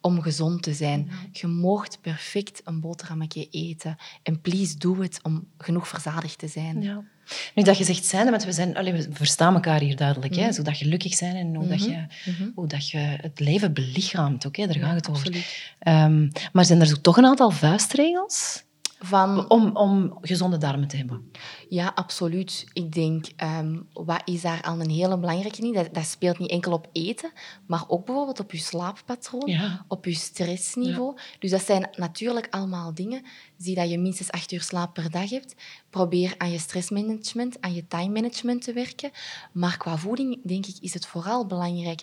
om 0.00 0.20
gezond 0.22 0.62
te 0.62 0.74
zijn. 0.74 1.10
Je 1.32 1.46
moogt 1.46 2.00
perfect 2.00 2.60
een 2.64 2.80
boterhammetje 2.80 3.48
eten. 3.50 3.96
En 4.22 4.40
please, 4.40 4.76
doe 4.78 5.02
het 5.02 5.18
om 5.22 5.48
genoeg 5.58 5.88
verzadigd 5.88 6.38
te 6.38 6.48
zijn. 6.48 6.82
Ja. 6.82 7.04
Nu 7.54 7.62
dat 7.62 7.78
je 7.78 7.84
zegt 7.84 8.04
zijn, 8.04 8.30
want 8.30 8.44
we, 8.44 8.52
zijn, 8.52 8.76
allee, 8.76 8.92
we 8.92 9.06
verstaan 9.12 9.54
elkaar 9.54 9.80
hier 9.80 9.96
duidelijk. 9.96 10.34
Hè? 10.36 10.42
Mhm. 10.42 10.52
Zo 10.52 10.62
dat 10.62 10.76
gelukkig 10.76 11.14
zijn 11.14 11.36
en 11.36 11.54
hoe, 11.54 11.66
dat 11.68 11.78
Mhm. 11.78 11.90
je, 11.90 12.06
hoe 12.54 12.66
dat 12.66 12.88
je 12.90 12.98
het 12.98 13.40
leven 13.40 13.72
belichaamt. 13.72 14.42
Hè? 14.42 14.50
Daar 14.66 14.78
Ja, 14.78 14.86
gaat 14.86 14.94
het 14.94 15.08
over. 15.10 15.36
Ehm, 15.78 16.28
maar 16.52 16.64
zijn 16.64 16.80
er 16.80 16.86
zo 16.86 16.96
toch 17.00 17.16
een 17.16 17.26
aantal 17.26 17.50
vuistregels 17.50 18.64
Van, 18.98 19.50
om, 19.50 19.76
om 19.76 20.18
gezonde 20.20 20.58
darmen 20.58 20.88
te 20.88 20.96
hebben? 20.96 21.30
Ja, 21.68 21.92
absoluut. 21.94 22.66
Ik 22.72 22.92
denk, 22.92 23.26
ehm, 23.36 23.80
wat 23.92 24.22
is 24.24 24.40
daar 24.42 24.62
al 24.62 24.80
een 24.80 24.90
hele 24.90 25.18
belangrijke 25.18 25.62
in? 25.62 25.72
Dat, 25.72 25.94
dat 25.94 26.04
speelt 26.04 26.38
niet 26.38 26.50
enkel 26.50 26.72
op 26.72 26.88
eten, 26.92 27.30
maar 27.66 27.84
ook 27.88 28.04
bijvoorbeeld 28.06 28.40
op 28.40 28.52
je 28.52 28.58
slaappatroon, 28.58 29.48
Ja. 29.50 29.84
op 29.88 30.04
je 30.04 30.14
stressniveau. 30.14 31.16
Dus 31.38 31.50
dat 31.50 31.64
zijn 31.64 31.88
natuurlijk 31.96 32.46
allemaal 32.50 32.94
dingen. 32.94 33.22
Zie 33.58 33.74
dat 33.74 33.90
je 33.90 33.98
minstens 33.98 34.30
acht 34.30 34.52
uur 34.52 34.62
slaap 34.62 34.94
per 34.94 35.10
dag 35.10 35.30
hebt. 35.30 35.54
Probeer 35.90 36.34
aan 36.38 36.50
je 36.50 36.58
stressmanagement, 36.58 37.60
aan 37.60 37.74
je 37.74 37.86
time 37.86 38.12
management 38.12 38.62
te 38.62 38.72
werken. 38.72 39.10
Maar 39.52 39.76
qua 39.76 39.96
voeding, 39.96 40.40
denk 40.44 40.66
ik, 40.66 40.76
is 40.80 40.94
het 40.94 41.06
vooral 41.06 41.46
belangrijk 41.46 42.02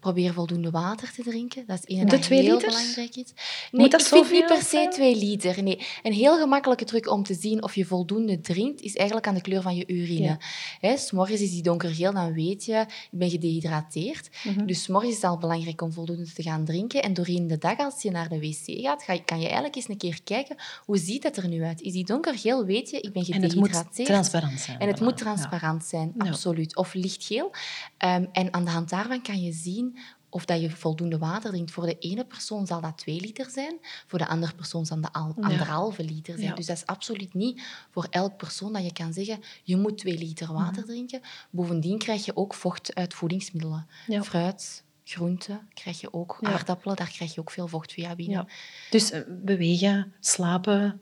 Probeer 0.00 0.32
voldoende 0.32 0.70
water 0.70 1.12
te 1.12 1.22
drinken. 1.22 1.64
Dat 1.66 1.78
is 1.78 1.96
één 1.96 2.06
dat 2.08 2.26
heel 2.26 2.42
liters? 2.42 2.74
belangrijk 2.74 3.16
is. 3.16 3.32
Nee, 3.72 3.88
dat 3.88 4.00
ik 4.00 4.06
vind 4.06 4.30
niet 4.30 4.46
per 4.46 4.62
se 4.62 4.86
twee 4.90 5.16
liter. 5.16 5.62
Nee. 5.62 5.86
Een 6.02 6.12
heel 6.12 6.38
gemakkelijke 6.38 6.84
truc 6.84 7.10
om 7.10 7.22
te 7.22 7.34
zien 7.34 7.62
of 7.62 7.74
je 7.74 7.84
voldoende 7.84 8.40
drinkt, 8.40 8.80
is 8.80 8.96
eigenlijk 8.96 9.26
aan 9.26 9.34
de 9.34 9.40
kleur 9.40 9.62
van 9.62 9.74
je 9.76 9.84
urine. 9.86 10.22
Ja. 10.22 10.38
Hè, 10.80 10.94
morgens 11.10 11.40
is 11.40 11.50
die 11.50 11.62
donkergeel, 11.62 12.12
dan 12.12 12.32
weet 12.32 12.64
je, 12.64 12.80
ik 13.10 13.18
ben 13.18 13.30
gedehydrateerd. 13.30 14.28
Mhm. 14.44 14.66
Dus 14.66 14.82
's 14.82 14.88
morgens 14.88 15.10
is 15.10 15.16
het 15.22 15.30
al 15.30 15.38
belangrijk 15.38 15.82
om 15.82 15.92
voldoende 15.92 16.32
te 16.32 16.42
gaan 16.42 16.64
drinken. 16.64 17.02
En 17.02 17.14
doorheen 17.14 17.46
de 17.46 17.58
dag, 17.58 17.78
als 17.78 18.02
je 18.02 18.10
naar 18.10 18.28
de 18.28 18.38
wc 18.40 18.80
gaat, 18.82 19.02
ga 19.02 19.18
kan 19.24 19.38
je 19.38 19.44
eigenlijk 19.44 19.76
eens 19.76 19.88
een 19.88 19.96
keer 19.96 20.22
kijken, 20.24 20.56
hoe 20.84 20.98
ziet 20.98 21.22
het 21.22 21.36
er 21.36 21.48
nu 21.48 21.62
uit? 21.62 21.80
Is 21.80 21.92
die 21.92 22.04
donkergeel, 22.04 22.64
weet 22.64 22.90
je, 22.90 23.00
ik 23.00 23.12
ben 23.12 23.22
En 23.24 23.42
het 23.42 23.54
moet 23.54 23.66
gedehydrateerd. 23.66 24.08
transparant 24.08 24.60
zijn. 24.60 24.78
En 24.78 24.88
het 24.88 25.00
moet 25.00 25.16
transparant 25.16 25.84
zijn, 25.84 26.12
Ja. 26.18 26.24
absoluut. 26.30 26.76
Of 26.76 26.94
lichtgeel. 26.94 27.50
Ehm, 27.98 28.24
en 28.32 28.52
aan 28.54 28.64
de 28.64 28.70
hand 28.70 28.88
daarvan 28.90 29.22
kan 29.22 29.40
je 29.42 29.52
zien 29.52 29.89
of 30.30 30.44
dat 30.44 30.60
je 30.60 30.70
voldoende 30.70 31.18
water 31.18 31.50
drinkt. 31.50 31.70
Voor 31.70 31.86
de 31.86 31.96
ene 31.98 32.24
persoon 32.24 32.66
zal 32.66 32.80
dat 32.80 32.98
twee 32.98 33.20
liter 33.20 33.50
zijn, 33.50 33.78
voor 34.06 34.18
de 34.18 34.26
andere 34.26 34.54
persoon 34.54 34.86
zal 34.86 35.00
dat 35.00 35.12
al 35.12 35.32
Ja. 35.36 35.42
anderhalve 35.42 36.04
liter 36.04 36.34
zijn. 36.34 36.48
Ja. 36.48 36.54
Dus 36.54 36.66
dat 36.66 36.76
is 36.76 36.86
absoluut 36.86 37.34
niet 37.34 37.62
voor 37.90 38.06
elk 38.10 38.36
persoon 38.36 38.72
dat 38.72 38.84
je 38.84 38.92
kan 38.92 39.12
zeggen, 39.12 39.40
je 39.62 39.76
moet 39.76 39.98
twee 39.98 40.18
liter 40.18 40.52
water 40.52 40.84
drinken. 40.84 41.20
Bovendien 41.50 41.98
krijg 41.98 42.24
je 42.24 42.36
ook 42.36 42.54
vocht 42.54 42.94
uit 42.94 43.14
voedingsmiddelen. 43.14 43.86
Ja. 44.06 44.22
Fruit, 44.22 44.84
groenten 45.04 45.68
krijg 45.74 46.00
je 46.00 46.12
ook. 46.12 46.38
Aardappelen, 46.40 46.96
daar 46.96 47.10
krijg 47.10 47.34
je 47.34 47.40
ook 47.40 47.50
veel 47.50 47.68
vocht 47.68 47.92
via 47.92 48.14
binnen. 48.14 48.48
Dus 48.90 49.10
eh, 49.10 49.20
bewegen, 49.28 50.12
slapen, 50.20 51.00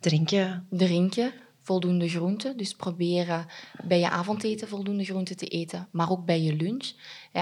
drinken. 0.00 0.66
Drinken, 0.70 1.32
voldoende 1.68 2.08
groenten. 2.08 2.56
Dus 2.56 2.74
proberen 2.74 3.46
bij 3.84 3.98
je 3.98 4.10
avondeten 4.10 4.68
voldoende 4.68 5.04
groenten 5.04 5.36
te 5.36 5.46
eten, 5.46 5.88
maar 5.90 6.10
ook 6.10 6.24
bij 6.24 6.40
je 6.40 6.54
lunch. 6.56 6.92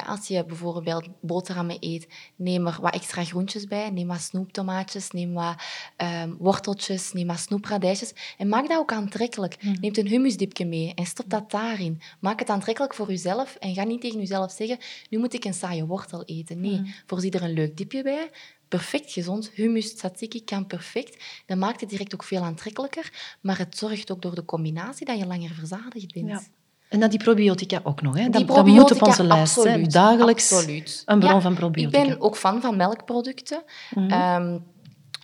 Als 0.07 0.29
je 0.29 0.45
bijvoorbeeld 0.45 1.09
boterhammen 1.21 1.77
eet, 1.81 2.09
neem 2.37 2.67
er 2.67 2.79
wat 2.81 2.95
extra 2.95 3.25
groentjes 3.25 3.67
bij. 3.67 3.91
Neem 3.91 4.09
wat 4.09 4.21
snoeptomaatjes, 4.21 5.11
neem 5.11 5.33
wat 5.33 5.55
ehm, 5.97 6.33
worteltjes, 6.39 7.13
neem 7.13 7.27
wat 7.27 7.39
snoepradijsjes. 7.39 8.13
En 8.39 8.49
maak 8.49 8.69
dat 8.69 8.79
ook 8.79 8.93
aantrekkelijk. 8.93 9.63
Mhm. 9.63 9.81
Neem 9.81 9.93
een 9.95 10.09
hummusdipje 10.09 10.67
mee 10.67 10.95
en 10.95 11.07
stop 11.07 11.31
dat 11.31 11.51
daarin. 11.51 12.01
Maak 12.21 12.39
het 12.39 12.49
aantrekkelijk 12.49 12.95
voor 12.95 13.09
jezelf 13.09 13.55
en 13.55 13.75
ga 13.75 13.85
niet 13.85 14.01
tegen 14.01 14.19
jezelf 14.19 14.53
zeggen, 14.53 14.79
nu 15.11 15.19
moet 15.19 15.35
ik 15.35 15.45
een 15.45 15.55
saaie 15.55 15.87
wortel 15.87 16.25
eten. 16.25 16.61
Nee, 16.61 16.95
voorzie 17.07 17.31
er 17.31 17.43
een 17.43 17.53
leuk 17.53 17.77
dipje 17.77 18.03
bij. 18.03 18.31
Perfect 18.69 19.13
gezond. 19.13 19.51
Hummus 19.55 19.95
tzatziki 19.95 20.45
kan 20.45 20.67
perfect. 20.67 21.25
Dat 21.47 21.59
maakt 21.59 21.81
het 21.81 21.91
direct 21.91 22.15
ook 22.15 22.25
veel 22.25 22.43
aantrekkelijker. 22.43 23.13
Maar 23.41 23.59
het 23.59 23.79
zorgt 23.79 24.11
ook 24.11 24.23
door 24.23 24.35
de 24.35 24.45
combinatie 24.45 25.07
dat 25.07 25.19
je 25.19 25.27
langer 25.27 25.51
verzadigd 25.55 26.13
bent. 26.13 26.29
Ja. 26.29 26.43
En 26.89 27.01
dan 27.01 27.11
die 27.11 27.19
probiotica 27.19 27.81
ook 27.83 28.03
nog. 28.03 28.15
Hè? 28.17 28.23
Die 28.23 28.45
dat, 28.45 28.57
dat 28.57 28.67
moet 28.67 28.93
op 28.93 29.03
onze 29.03 29.25
lijst. 29.25 29.55
Hè? 29.55 29.61
absoluut, 29.61 29.93
Dagelijks 29.93 30.53
absoluut. 30.53 31.03
een 31.07 31.19
bron 31.19 31.35
Ja, 31.35 31.41
van 31.41 31.55
probiotica. 31.55 32.03
Ik 32.03 32.09
ben 32.09 32.21
ook 32.21 32.37
fan 32.37 32.61
van 32.61 32.77
melkproducten. 32.77 33.63
Mhm. 33.95 34.11
Ehm, 34.11 34.59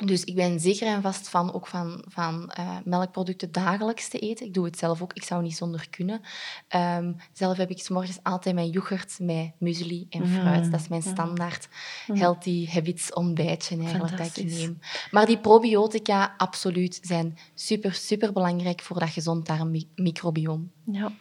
dus 0.07 0.25
ik 0.25 0.35
ben 0.35 0.61
zeker 0.61 0.87
en 0.87 1.03
vast 1.03 1.29
fan 1.29 1.53
ook 1.53 1.67
van, 1.67 2.05
van 2.09 2.51
eh, 2.51 2.77
melkproducten 2.85 3.53
dagelijks 3.53 4.09
te 4.09 4.19
eten. 4.19 4.47
Ik 4.47 4.55
doe 4.55 4.65
het 4.65 4.79
zelf 4.79 5.03
ook. 5.03 5.13
Ik 5.13 5.25
zou 5.25 5.43
niet 5.43 5.57
zonder 5.57 5.87
kunnen. 5.91 6.21
Ehm, 6.69 7.13
zelf 7.33 7.57
heb 7.57 7.71
ik 7.71 7.79
's 7.79 7.89
morgens 7.89 8.19
altijd 8.23 8.55
mijn 8.55 8.71
yoghurt 8.71 9.19
met 9.21 9.51
muesli 9.59 10.07
en 10.11 10.29
fruit. 10.29 10.65
Mm. 10.65 10.71
Dat 10.71 10.81
is 10.81 10.89
mijn 10.89 11.03
standaard 11.03 11.69
healthy 12.07 12.67
habits 12.67 13.13
ontbijtje 13.13 13.77
eigenlijk 13.79 14.17
dat 14.17 14.37
ik 14.37 14.51
neem. 14.51 14.79
Maar 15.11 15.27
die 15.27 15.39
probiotica, 15.39 16.35
absoluut, 16.37 16.99
zijn 17.03 17.39
super, 17.55 17.93
super 17.93 18.33
belangrijk 18.33 18.81
voor 18.81 18.99
dat 18.99 19.09
gezond 19.09 19.47
darmmicrobiome. 19.47 20.65
Ja. 20.85 21.13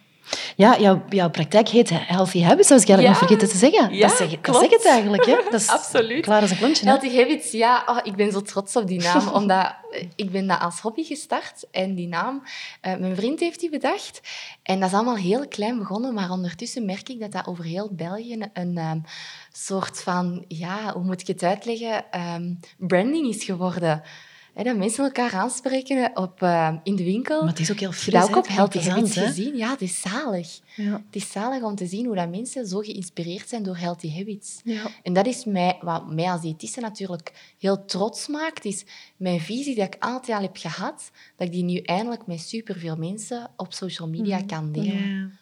Ja, 0.56 0.78
jouw, 0.78 1.02
jouw 1.08 1.30
praktijk 1.30 1.68
heet 1.68 1.90
Healthy 1.92 2.42
Habits, 2.42 2.68
dat 2.68 2.78
was 2.78 2.88
ik 2.88 2.88
eigenlijk 2.88 3.02
Ja. 3.02 3.08
nog 3.08 3.18
vergeten 3.18 3.48
te 3.48 3.56
zeggen. 3.56 3.94
Ja, 3.94 4.08
dat, 4.08 4.16
zeg, 4.16 4.40
dat 4.40 4.56
zeg 4.56 4.70
het 4.70 4.86
eigenlijk. 4.86 5.24
Hè? 5.26 5.36
Dat 5.50 5.60
is 5.60 5.68
Absoluut. 5.78 6.20
klaar 6.24 6.40
als 6.40 6.50
een 6.50 6.56
klontje. 6.56 6.84
hè? 6.84 6.90
Healthy 6.90 7.16
Habits, 7.16 7.50
ja, 7.50 7.82
oh, 7.86 7.98
ik 8.02 8.16
ben 8.16 8.32
zo 8.32 8.40
trots 8.42 8.76
op 8.76 8.86
die 8.86 9.00
naam, 9.00 9.28
omdat 9.38 9.74
eh, 9.90 10.06
ik 10.16 10.30
ben 10.30 10.46
dat 10.46 10.60
als 10.60 10.80
hobby 10.80 11.04
gestart 11.04 11.64
en 11.70 11.94
die 11.94 12.08
naam, 12.08 12.42
eh, 12.80 12.96
mijn 12.96 13.16
vriend 13.16 13.40
heeft 13.40 13.60
die 13.60 13.70
bedacht. 13.70 14.20
En 14.62 14.80
dat 14.80 14.88
is 14.88 14.94
allemaal 14.94 15.16
heel 15.16 15.48
klein 15.48 15.78
begonnen, 15.78 16.14
maar 16.14 16.30
ondertussen 16.30 16.84
merk 16.84 17.08
ik 17.08 17.20
dat 17.20 17.32
dat 17.32 17.46
over 17.46 17.64
heel 17.64 17.88
België 17.92 18.32
een, 18.32 18.50
een 18.52 18.76
ehm, 18.78 18.98
soort 19.52 20.02
van, 20.02 20.44
ja, 20.48 20.92
hoe 20.92 21.04
moet 21.04 21.20
ik 21.20 21.26
het 21.26 21.42
uitleggen, 21.42 22.04
Ehm, 22.10 22.54
branding 22.78 23.28
is 23.34 23.44
geworden. 23.44 24.02
Hè, 24.54 24.62
dat 24.62 24.76
mensen 24.76 25.04
elkaar 25.04 25.32
aanspreken 25.34 26.16
op, 26.16 26.42
eh, 26.42 26.74
in 26.82 26.96
de 26.96 27.04
winkel. 27.04 27.40
Maar 27.40 27.48
het 27.48 27.58
is 27.58 27.70
ook 27.70 27.78
heel 27.78 27.92
fris. 27.92 28.14
dat 28.14 28.28
ook 28.28 28.36
op 28.36 28.48
Healthy 28.48 28.78
Habits 28.78 29.16
gezien? 29.16 29.56
Ja, 29.56 29.70
het 29.70 29.80
is 29.80 30.00
zalig. 30.00 30.60
Ja. 30.76 30.92
Het 30.92 31.16
is 31.16 31.30
zalig 31.30 31.62
om 31.62 31.74
te 31.74 31.86
zien 31.86 32.06
hoe 32.06 32.16
dat 32.16 32.30
mensen 32.30 32.66
zo 32.66 32.78
geïnspireerd 32.78 33.48
zijn 33.48 33.62
door 33.62 33.76
Healthy 33.76 34.12
Habits. 34.12 34.60
Ja. 34.64 34.90
En 35.02 35.12
dat 35.12 35.26
is 35.26 35.44
mij, 35.44 35.78
wat 35.80 36.12
mij 36.12 36.30
als 36.30 36.40
diëtiste 36.40 36.80
natuurlijk 36.80 37.54
heel 37.58 37.84
trots 37.84 38.28
maakt, 38.28 38.64
is 38.64 38.84
mijn 39.16 39.40
visie 39.40 39.74
die 39.74 39.84
ik 39.84 39.96
altijd 39.98 40.36
al 40.36 40.42
heb 40.42 40.56
gehad, 40.56 41.10
dat 41.36 41.46
ik 41.46 41.52
die 41.52 41.64
nu 41.64 41.76
eindelijk 41.76 42.26
met 42.26 42.40
superveel 42.40 42.96
mensen 42.96 43.50
op 43.56 43.72
social 43.72 44.08
media 44.08 44.42
kan 44.42 44.72
delen. 44.72 45.08
Ja. 45.08 45.40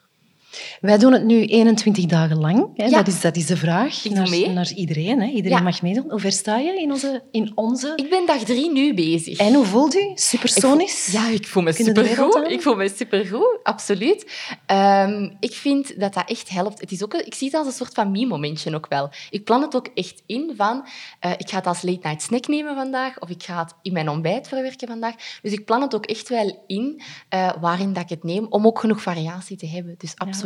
Wij 0.80 0.98
doen 0.98 1.12
het 1.12 1.24
nu 1.24 1.44
21 1.44 2.04
dagen 2.06 2.38
lang. 2.38 2.68
Hè? 2.76 2.84
Ja. 2.84 2.90
Dat, 2.96 3.06
is, 3.06 3.20
dat 3.20 3.36
is 3.36 3.46
de 3.46 3.56
vraag 3.56 4.04
Ik 4.04 4.10
naar, 4.12 4.24
doe 4.24 4.30
mee. 4.38 4.48
naar 4.48 4.72
iedereen. 4.74 5.20
Hè? 5.20 5.26
Iedereen 5.28 5.58
Ja. 5.58 5.64
mag 5.64 5.82
meedoen. 5.82 6.04
Hoe 6.10 6.20
ver 6.20 6.32
sta 6.32 6.58
je 6.58 6.80
in 6.80 6.90
onze... 6.92 7.22
In 7.30 7.52
onze... 7.54 7.92
Ik 7.96 8.10
ben 8.10 8.26
dag 8.26 8.38
drie 8.44 8.72
nu 8.72 8.94
bezig. 8.94 9.38
En 9.38 9.54
hoe 9.54 9.64
voelt 9.64 9.94
u? 9.94 9.98
Ik 9.98 10.04
voel- 10.06 10.16
Supersonisch? 10.16 11.06
Ja, 11.12 11.28
ik 11.28 11.46
voel 11.46 11.62
me 11.62 11.72
supergoed. 11.72 12.44
Ik 12.50 12.62
voel 12.62 12.74
me 12.76 12.88
supergoed, 12.96 13.58
absoluut. 13.62 14.30
Ehm, 14.66 15.30
ik 15.40 15.52
vind 15.52 16.00
dat 16.00 16.14
dat 16.14 16.28
echt 16.30 16.48
helpt. 16.48 16.80
Het 16.80 16.90
is 16.92 17.02
ook, 17.04 17.14
ik 17.14 17.34
zie 17.34 17.46
het 17.46 17.56
als 17.56 17.66
een 17.66 17.72
soort 17.72 17.94
van 17.94 18.10
me-momentje 18.10 18.74
ook 18.74 18.86
wel. 18.88 19.10
Ik 19.30 19.44
plan 19.44 19.62
het 19.62 19.76
ook 19.76 19.88
echt 19.94 20.22
in 20.26 20.52
van, 20.56 20.86
eh, 21.20 21.30
ik 21.36 21.48
ga 21.50 21.56
het 21.56 21.66
als 21.66 21.82
late 21.82 21.98
night 22.02 22.22
snack 22.22 22.46
nemen 22.48 22.74
vandaag, 22.74 23.18
of 23.20 23.28
ik 23.28 23.42
ga 23.42 23.58
het 23.58 23.74
in 23.82 23.92
mijn 23.92 24.08
ontbijt 24.08 24.48
verwerken 24.48 24.88
vandaag. 24.88 25.14
Dus 25.42 25.52
ik 25.52 25.64
plan 25.64 25.80
het 25.82 25.94
ook 25.94 26.06
echt 26.06 26.28
wel 26.28 26.64
in 26.66 27.00
eh, 27.28 27.50
waarin 27.60 27.92
dat 27.92 28.02
ik 28.02 28.08
het 28.08 28.24
neem, 28.24 28.46
om 28.48 28.66
ook 28.66 28.78
genoeg 28.78 29.02
variatie 29.02 29.56
te 29.56 29.66
hebben. 29.66 29.94
Dus 29.98 30.12
absoluut. 30.16 30.38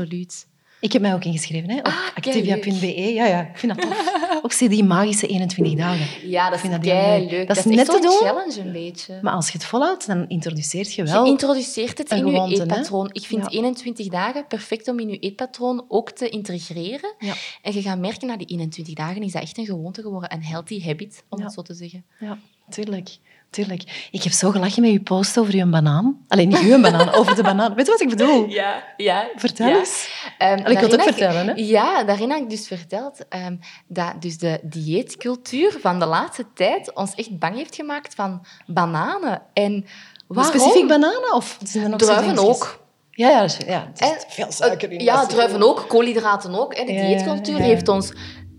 Ik 0.81 0.93
heb 0.93 1.03
mij 1.03 1.15
ook 1.15 1.25
ingeschreven 1.25 1.71
hè? 1.71 1.79
op 1.79 1.87
Ah, 1.87 1.95
activia.be. 2.15 3.13
Ja, 3.15 3.27
ja, 3.27 3.41
ik 3.49 3.59
vind 3.59 3.75
dat 3.75 3.83
tof. 3.91 4.13
ook 4.43 4.53
zie 4.53 4.69
die 4.69 4.85
magische 4.85 5.27
21 5.27 5.75
dagen. 5.75 6.29
Ja, 6.31 6.51
dat 6.51 6.61
vind 6.61 6.73
is 6.73 6.79
dat 6.81 6.89
heel 6.91 7.27
leuk. 7.29 7.49
Dat 7.49 7.57
is 7.57 7.65
net 7.65 7.87
te 7.87 7.99
doen. 8.01 8.11
challenge 8.29 8.61
een 8.61 8.73
beetje. 8.73 9.19
Maar 9.23 9.33
als 9.33 9.47
je 9.47 9.53
het 9.53 9.65
volhoudt, 9.67 10.07
dan 10.07 10.29
introduceert 10.29 10.95
je 10.95 11.05
Je 11.05 11.11
wel... 11.11 11.27
introduceert 11.27 11.99
het 11.99 12.11
in 12.11 12.27
je 12.27 12.41
hè? 12.41 12.47
eetpatroon. 12.47 13.09
Ik 13.13 13.27
vind 13.27 13.43
Ja. 13.43 13.49
21 13.49 14.09
dagen 14.09 14.47
perfect 14.47 14.89
om 14.89 14.99
in 14.99 15.09
je 15.09 15.19
eetpatroon 15.19 15.85
ook 15.89 16.11
te 16.11 16.29
integreren. 16.29 17.15
Ja. 17.19 17.35
En 17.63 17.75
je 17.75 17.83
gaat 17.83 17.99
merken, 17.99 18.27
na 18.29 18.37
die 18.37 18.47
21 18.47 18.95
dagen 18.95 19.23
is 19.23 19.33
dat 19.33 19.43
echt 19.43 19.59
een 19.59 19.67
gewoonte 19.67 20.03
geworden. 20.03 20.33
Een 20.33 20.45
healthy 20.45 20.83
habit, 20.83 21.25
om 21.29 21.39
Ja. 21.39 21.45
het 21.45 21.55
zo 21.55 21.63
te 21.63 21.75
zeggen. 21.75 22.05
Ja, 22.21 22.39
tuurlijk. 22.69 23.09
Tuurlijk. 23.55 24.09
Ik 24.11 24.23
heb 24.23 24.33
zo 24.33 24.51
gelachen 24.51 24.83
met 24.83 24.91
uw 24.91 25.03
post 25.03 25.39
over 25.39 25.55
uw 25.55 25.71
banaan. 25.71 26.25
Alleen 26.29 26.49
niet 26.49 26.59
uw 26.59 26.81
banaan, 26.81 27.13
over 27.19 27.35
de 27.35 27.43
banaan. 27.43 27.75
Weet 27.75 27.87
je 27.87 27.93
wat 27.93 28.01
ik 28.01 28.09
bedoel? 28.09 28.49
Ja, 28.49 28.85
ja. 28.97 29.29
Vertel 29.37 29.69
ja. 29.69 29.79
eens. 29.79 30.11
Ehm, 30.39 30.51
Allee, 30.51 30.73
ik 30.73 30.79
wil 30.79 30.91
het 30.91 31.01
ook 31.01 31.03
vertellen, 31.03 31.47
hè? 31.47 31.53
Ja, 31.57 32.05
daarin 32.05 32.31
had 32.31 32.41
ik 32.41 32.51
dus 32.51 32.67
verteld 32.67 33.29
ehm, 33.29 33.57
dat 33.87 34.13
dus 34.19 34.39
de 34.39 34.61
dieetcultuur 34.63 35.77
van 35.81 35.99
de 35.99 36.07
laatste 36.07 36.47
tijd 36.55 36.95
ons 36.95 37.15
echt 37.15 37.39
bang 37.39 37.57
heeft 37.57 37.75
gemaakt 37.75 38.15
van 38.15 38.45
bananen. 38.67 39.43
En 39.53 39.87
waarom? 40.27 40.55
Specifiek 40.55 40.89
bananen? 40.89 41.35
Of 41.35 41.59
zijn 41.63 41.93
er 41.93 41.99
Druiven 41.99 42.39
ook. 42.39 42.83
Ja, 43.11 43.29
ja, 43.31 43.43
dus- 43.43 43.59
ja 43.67 43.91
En- 43.97 44.17
veel 44.29 44.53
suiker 44.53 44.93
in. 44.93 45.01
Ja, 45.01 45.27
druiven 45.27 45.63
ook, 45.63 45.85
koolhydraten 45.89 46.55
ook. 46.55 46.77
Hè. 46.77 46.85
De 46.85 46.93
dieetcultuur 46.93 47.59
heeft 47.59 47.89
ons 47.89 48.13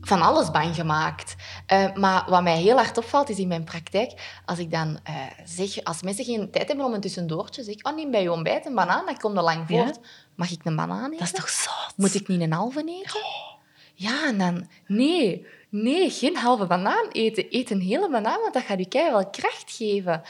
van 0.06 0.22
alles 0.22 0.52
bang 0.52 0.76
gemaakt. 0.76 1.36
Eh, 1.66 1.94
maar 1.94 2.26
wat 2.30 2.44
mij 2.44 2.58
heel 2.58 2.76
hard 2.76 2.98
opvalt, 2.98 3.30
is 3.30 3.38
in 3.38 3.48
mijn 3.48 3.64
praktijk, 3.64 4.40
als 4.46 4.60
ik 4.60 4.72
dan 4.72 5.00
eh, 5.04 5.16
zeg, 5.46 5.84
als 5.84 6.02
mensen 6.02 6.26
geen 6.26 6.52
tijd 6.52 6.68
hebben 6.68 6.86
om 6.86 6.94
een 6.94 7.02
tussendoortje, 7.02 7.64
zeg 7.64 7.76
ik, 7.76 7.88
oh, 7.88 7.96
neem 7.96 8.12
bij 8.12 8.22
je 8.22 8.32
ontbijt 8.32 8.66
een 8.66 8.76
banaan, 8.76 9.06
dan 9.06 9.18
komt 9.18 9.38
er 9.38 9.44
lang 9.44 9.66
Ja. 9.68 9.84
voort. 9.84 10.00
Mag 10.36 10.52
ik 10.52 10.66
een 10.66 10.76
banaan 10.76 11.06
eten? 11.12 11.18
Dat 11.18 11.28
is 11.28 11.34
toch 11.40 11.50
zout? 11.50 11.94
Moet 11.96 12.14
ik 12.16 12.28
niet 12.28 12.42
een 12.42 12.54
halve 12.54 12.80
eten? 12.80 13.22
Ja, 13.94 14.26
en 14.28 14.38
dan... 14.38 14.68
Nee, 14.88 15.46
nee, 15.70 16.10
geen 16.10 16.36
halve 16.38 16.66
banaan 16.66 17.08
eten. 17.12 17.46
Eet 17.50 17.70
een 17.72 17.82
hele 17.82 18.10
banaan, 18.10 18.40
want 18.42 18.54
dat 18.54 18.64
gaat 18.64 18.94
je 18.94 19.10
wel 19.12 19.30
kracht 19.30 19.72
geven. 19.72 20.22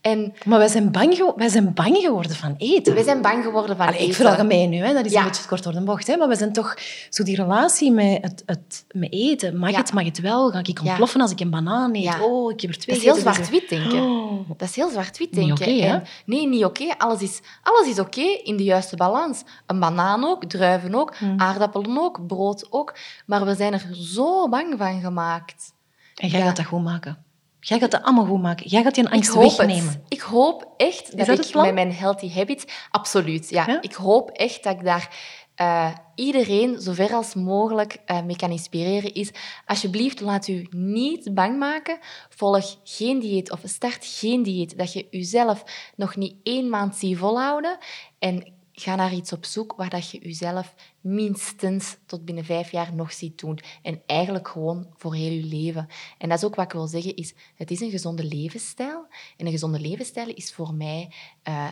En 0.00 0.34
Maar 0.44 0.58
wij 0.58 0.68
zijn 0.68 0.90
bang, 0.92 1.32
wij 1.36 1.48
zijn 1.48 1.74
bang 1.74 1.96
geworden 1.96 2.36
van 2.36 2.54
eten. 2.58 2.94
wij 2.94 3.02
zijn 3.02 3.22
bang 3.22 3.44
geworden 3.44 3.76
van 3.76 3.86
Allee, 3.86 3.98
ik 3.98 4.04
eten. 4.04 4.14
veralgemeen 4.14 4.70
nu, 4.70 4.76
hè. 4.76 4.92
dat 4.92 5.04
is 5.04 5.12
Ja. 5.12 5.18
een 5.18 5.24
beetje 5.24 5.40
het 5.40 5.50
kort 5.50 5.62
door 5.62 5.72
de 5.72 5.80
bocht. 5.80 6.06
Hè. 6.06 6.16
Maar 6.16 6.28
we 6.28 6.36
zijn 6.36 6.52
toch 6.52 6.76
zo 7.10 7.22
die 7.24 7.36
relatie 7.36 7.92
met, 7.92 8.18
het, 8.22 8.42
het, 8.46 8.84
met 8.90 9.12
eten. 9.12 9.56
Mag 9.58 9.70
Ja. 9.70 9.78
het, 9.78 9.92
mag 9.92 10.04
het 10.04 10.20
wel? 10.20 10.50
Ga 10.50 10.58
ik 10.58 10.66
Ja. 10.66 10.84
ontploffen 10.88 11.20
als 11.20 11.30
ik 11.30 11.40
een 11.40 11.50
banaan 11.50 11.94
eet? 11.94 12.20
Oh, 12.20 12.52
ik 12.52 12.60
heb 12.60 12.70
er 12.70 12.78
twee 12.78 12.96
Dat 12.96 12.96
is 12.96 13.02
heel 13.02 13.12
dus- 13.24 13.34
zwart-wit 13.34 13.68
denken. 13.68 14.02
Oh. 14.02 14.48
Dat 14.56 14.68
is 14.68 14.76
heel 14.76 14.88
zwart-wit 14.90 15.30
Niet 15.32 15.56
denken. 15.56 15.80
En- 15.88 16.02
nee, 16.26 16.48
niet 16.48 16.64
oké. 16.64 16.84
Alles 16.98 17.20
is, 17.22 17.40
alles 17.62 17.88
is 17.88 17.98
oké 17.98 18.20
in 18.44 18.56
de 18.56 18.64
juiste 18.64 18.96
balans. 18.96 19.42
Een 19.66 19.80
banaan 19.80 20.24
ook, 20.24 20.44
druiven 20.44 20.94
ook, 20.94 21.16
Hmm. 21.16 21.40
aardappelen 21.40 21.98
ook, 21.98 22.26
brood 22.26 22.66
ook. 22.70 22.94
Maar 23.26 23.44
we 23.44 23.54
zijn 23.54 23.72
er 23.72 23.86
zo 23.92 24.48
bang 24.48 24.74
van 24.78 25.00
gemaakt. 25.00 25.72
En 26.14 26.28
jij 26.28 26.40
gaat 26.40 26.56
dat 26.56 26.66
goed 26.66 26.82
maken. 26.82 27.26
Jij 27.60 27.78
gaat 27.78 27.90
dat 27.90 28.02
allemaal 28.02 28.24
goed 28.24 28.42
maken. 28.42 28.68
Jij 28.68 28.82
gaat 28.82 28.94
die 28.94 29.04
een 29.04 29.10
angst 29.10 29.34
ik 29.34 29.40
wegnemen. 29.40 29.88
het. 29.88 30.00
Ik 30.08 30.20
hoop 30.20 30.74
echt 30.76 31.16
dat, 31.16 31.26
dat 31.26 31.36
het 31.36 31.48
ik 31.48 31.54
met 31.54 31.74
mijn 31.74 31.92
healthy 31.92 32.30
habits... 32.32 32.64
Absoluut, 32.90 33.50
ja. 33.50 33.64
Ja? 33.66 33.82
Ik 33.82 33.94
hoop 33.94 34.30
echt 34.30 34.62
dat 34.62 34.74
ik 34.74 34.84
daar 34.84 35.16
eh, 35.54 35.94
iedereen 36.14 36.80
zo 36.80 36.92
ver 36.92 37.14
als 37.14 37.34
mogelijk 37.34 37.96
eh, 38.04 38.22
mee 38.22 38.36
kan 38.36 38.50
inspireren. 38.50 39.14
Is, 39.14 39.30
alsjeblieft, 39.66 40.20
laat 40.20 40.48
u 40.48 40.66
niet 40.70 41.34
bang 41.34 41.58
maken. 41.58 41.98
Volg 42.28 42.76
geen 42.84 43.18
dieet 43.18 43.50
of 43.50 43.60
start 43.64 44.06
geen 44.06 44.42
dieet 44.42 44.78
dat 44.78 44.92
je 44.92 45.06
jezelf 45.10 45.64
nog 45.96 46.16
niet 46.16 46.34
één 46.42 46.68
maand 46.68 46.96
ziet 46.96 47.18
volhouden. 47.18 47.78
En 48.18 48.52
ga 48.80 48.94
naar 48.94 49.14
iets 49.14 49.32
op 49.32 49.44
zoek 49.44 49.74
waar 49.76 49.90
dat 49.90 50.10
je 50.10 50.18
jezelf 50.18 50.74
minstens 51.00 51.96
tot 52.06 52.24
binnen 52.24 52.44
vijf 52.44 52.70
jaar 52.70 52.94
nog 52.94 53.12
ziet 53.12 53.38
doen. 53.38 53.58
En 53.82 54.02
eigenlijk 54.06 54.48
gewoon 54.48 54.86
voor 54.96 55.14
heel 55.14 55.30
je 55.30 55.44
leven. 55.44 55.86
En 56.18 56.28
dat 56.28 56.38
is 56.38 56.44
ook 56.44 56.54
wat 56.54 56.64
ik 56.64 56.72
wil 56.72 56.86
zeggen, 56.86 57.16
is 57.16 57.34
het 57.54 57.70
is 57.70 57.80
een 57.80 57.90
gezonde 57.90 58.24
levensstijl. 58.24 59.06
En 59.36 59.46
een 59.46 59.52
gezonde 59.52 59.80
levensstijl 59.80 60.28
is 60.34 60.52
voor 60.52 60.74
mij 60.74 61.12
eh 61.42 61.70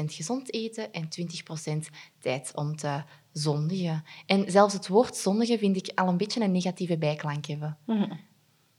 80% 0.00 0.04
gezond 0.04 0.52
eten 0.52 0.92
en 0.92 1.08
20% 1.84 1.88
tijd 2.20 2.52
om 2.54 2.76
te 2.76 3.02
zondigen. 3.32 4.04
En 4.26 4.50
zelfs 4.50 4.74
het 4.74 4.88
woord 4.88 5.16
zondigen 5.16 5.58
vind 5.58 5.76
ik 5.76 5.98
al 5.98 6.08
een 6.08 6.16
beetje 6.16 6.40
een 6.40 6.52
negatieve 6.52 6.98
bijklank 6.98 7.46
hebben. 7.46 7.78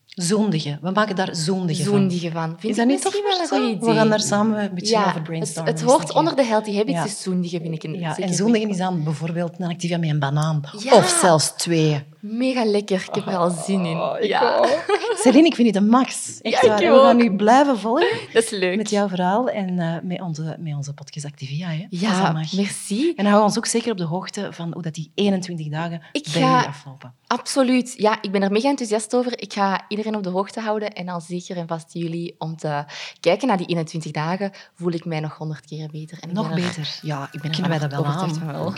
Zondigen. 0.09 0.79
We 0.81 0.91
maken 0.91 1.15
daar 1.15 1.35
zondigen 1.35 1.85
van. 1.85 1.93
Zondigen 1.93 2.31
van. 2.31 2.49
Vind 2.59 2.63
Is 2.63 2.75
dat 2.75 2.85
niet 2.87 3.03
misschien 3.03 3.23
wel 3.23 3.39
een 3.39 3.47
goed 3.47 3.77
idee. 3.77 3.89
We 3.93 3.95
gaan 3.99 4.09
daar 4.09 4.19
samen 4.21 4.63
een 4.63 4.73
beetje 4.73 4.93
ja, 4.95 5.01
over 5.01 5.13
het, 5.13 5.23
brainstormen. 5.23 5.71
het 5.73 5.81
eens 5.81 5.91
hoort 5.91 6.13
onder 6.13 6.35
de 6.35 6.43
healthy 6.45 6.75
habits, 6.75 6.97
Ja. 6.97 7.03
dus 7.03 7.21
zondigen 7.21 7.61
vind 7.61 7.73
ik 7.73 7.83
een 7.83 7.99
Ja, 7.99 8.17
en 8.17 8.33
zondigen 8.33 8.69
is 8.69 8.79
aan 8.79 9.03
bijvoorbeeld 9.03 9.53
een 9.57 9.69
Activia 9.69 9.97
met 9.97 10.09
een 10.09 10.19
banaan. 10.19 10.61
Of 10.91 11.17
zelfs 11.21 11.53
twee. 11.57 12.03
Mega 12.19 12.65
lekker. 12.65 13.05
Ik 13.07 13.15
heb 13.15 13.27
er 13.27 13.37
al 13.37 13.49
zin 13.49 13.85
in. 13.85 13.97
Oh, 13.97 14.15
ik 14.19 14.23
ja, 14.27 14.65
Celine, 15.23 15.47
ik 15.47 15.55
vind 15.55 15.67
het 15.67 15.75
een 15.83 15.89
max. 15.89 16.41
Echt 16.41 16.61
Ja, 16.61 16.67
waar. 16.67 16.81
ik 16.81 16.89
We 16.89 16.95
gaan 16.99 17.15
nu 17.17 17.35
blijven 17.35 17.79
volgen 17.79 18.07
dat 18.33 18.43
is 18.43 18.49
leuk. 18.49 18.77
met 18.77 18.89
jouw 18.89 19.07
verhaal 19.07 19.49
en 19.49 19.79
eh, 19.79 19.95
met, 20.03 20.21
onze, 20.21 20.55
met 20.59 20.75
onze 20.75 20.93
podcast 20.93 21.25
Activia. 21.25 21.67
Hè, 21.67 21.85
Ja, 21.89 22.31
merci. 22.31 23.13
En 23.15 23.25
hou 23.25 23.43
ons 23.43 23.57
ook 23.57 23.65
zeker 23.65 23.91
op 23.91 23.97
de 23.97 24.03
hoogte 24.03 24.47
van 24.51 24.73
hoe 24.73 24.81
dat 24.81 24.93
die 24.93 25.11
21 25.15 25.67
dagen 25.69 26.01
Ik 26.11 26.23
bij 26.33 26.41
ga- 26.41 26.49
jullie 26.53 26.67
aflopen. 26.67 27.13
Absoluut. 27.27 27.93
Ja, 27.97 28.17
ik 28.21 28.31
ben 28.31 28.41
er 28.43 28.51
mega 28.51 28.69
enthousiast 28.69 29.15
over. 29.15 29.41
Ik 29.41 29.53
ga 29.53 29.81
iedereen 29.87 30.15
op 30.15 30.23
de 30.23 30.29
hoogte 30.29 30.59
houden 30.59 30.93
en 30.93 31.09
al 31.09 31.21
zeker 31.21 31.57
en 31.57 31.67
vast 31.67 31.93
jullie 31.93 32.35
om 32.37 32.55
te 32.57 32.83
kijken 33.19 33.47
naar 33.47 33.57
die 33.57 33.65
21 33.67 34.11
dagen. 34.11 34.51
Voel 34.75 34.91
ik 34.91 35.05
mij 35.05 35.19
nog 35.19 35.37
100 35.37 35.65
keer 35.65 35.89
beter. 35.91 36.17
En 36.21 36.33
Nog 36.33 36.49
er- 36.49 36.55
beter. 36.55 36.99
Ja, 37.01 37.29
ik 37.31 37.41
ben 37.41 37.51
Kunnen 37.51 37.69
wij 37.69 37.79
dat 37.79 37.91
wel 37.91 38.05
aan? 38.05 38.45
wel. 38.45 38.73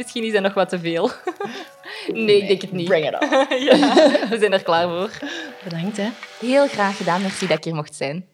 Misschien 0.00 0.24
is 0.24 0.32
dat 0.32 0.42
nog 0.42 0.54
wat 0.54 0.68
te 0.68 0.78
veel. 0.78 1.10
Nee, 2.12 2.40
ik 2.40 2.48
denk 2.48 2.60
het 2.60 2.72
niet. 2.72 2.88
Bring 2.88 3.06
it 3.06 3.20
on. 3.20 3.28
Ja, 3.64 3.76
we 4.28 4.36
zijn 4.38 4.52
er 4.52 4.62
klaar 4.62 4.88
voor. 4.88 5.10
Bedankt. 5.64 5.96
Hè. 5.96 6.08
Heel 6.38 6.68
graag 6.68 6.96
gedaan. 6.96 7.22
Merci 7.22 7.46
dat 7.46 7.56
ik 7.56 7.64
hier 7.64 7.74
mocht 7.74 7.94
zijn. 7.94 8.24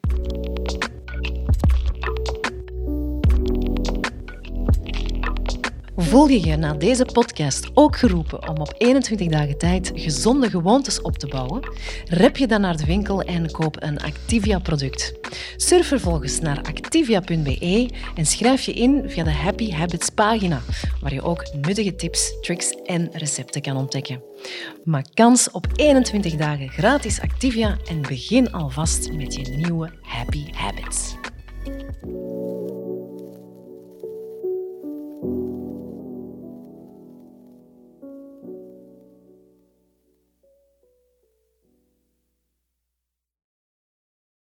Voel 5.99 6.29
je 6.29 6.47
je 6.47 6.57
na 6.57 6.73
deze 6.73 7.05
podcast 7.05 7.71
ook 7.75 7.97
geroepen 7.97 8.49
om 8.49 8.57
op 8.57 8.75
21 8.79 9.29
dagen 9.29 9.59
tijd 9.59 9.93
gezonde 9.95 10.51
gewoontes 10.51 11.01
op 11.01 11.19
te 11.19 11.27
bouwen? 11.27 11.69
Rep 12.09 12.37
je 12.37 12.47
dan 12.47 12.61
naar 12.61 12.77
de 12.77 12.85
winkel 12.85 13.23
en 13.23 13.51
koop 13.51 13.77
een 13.83 14.01
Activia-product. 14.01 15.15
Surf 15.57 15.87
vervolgens 15.87 16.41
naar 16.41 16.57
activia.be 16.63 17.91
en 18.15 18.27
schrijf 18.27 18.63
je 18.63 18.73
in 18.73 19.03
via 19.07 19.25
de 19.25 19.31
Happy 19.31 19.71
Habits 19.71 20.11
pagina, 20.11 20.61
waar 21.01 21.15
je 21.15 21.23
ook 21.23 21.47
nuttige 21.61 21.95
tips, 21.95 22.33
tricks 22.41 22.71
en 22.71 23.09
recepten 23.13 23.63
kan 23.63 23.77
ontdekken. 23.77 24.23
Maak 24.85 25.07
kans 25.15 25.51
op 25.51 25.67
21 25.77 26.37
dagen 26.37 26.69
gratis 26.69 27.21
Activia 27.21 27.77
en 27.89 28.03
begin 28.03 28.53
alvast 28.53 29.13
met 29.13 29.35
je 29.35 29.49
nieuwe 29.49 29.91
Happy 30.03 30.45
Habits. 30.53 31.15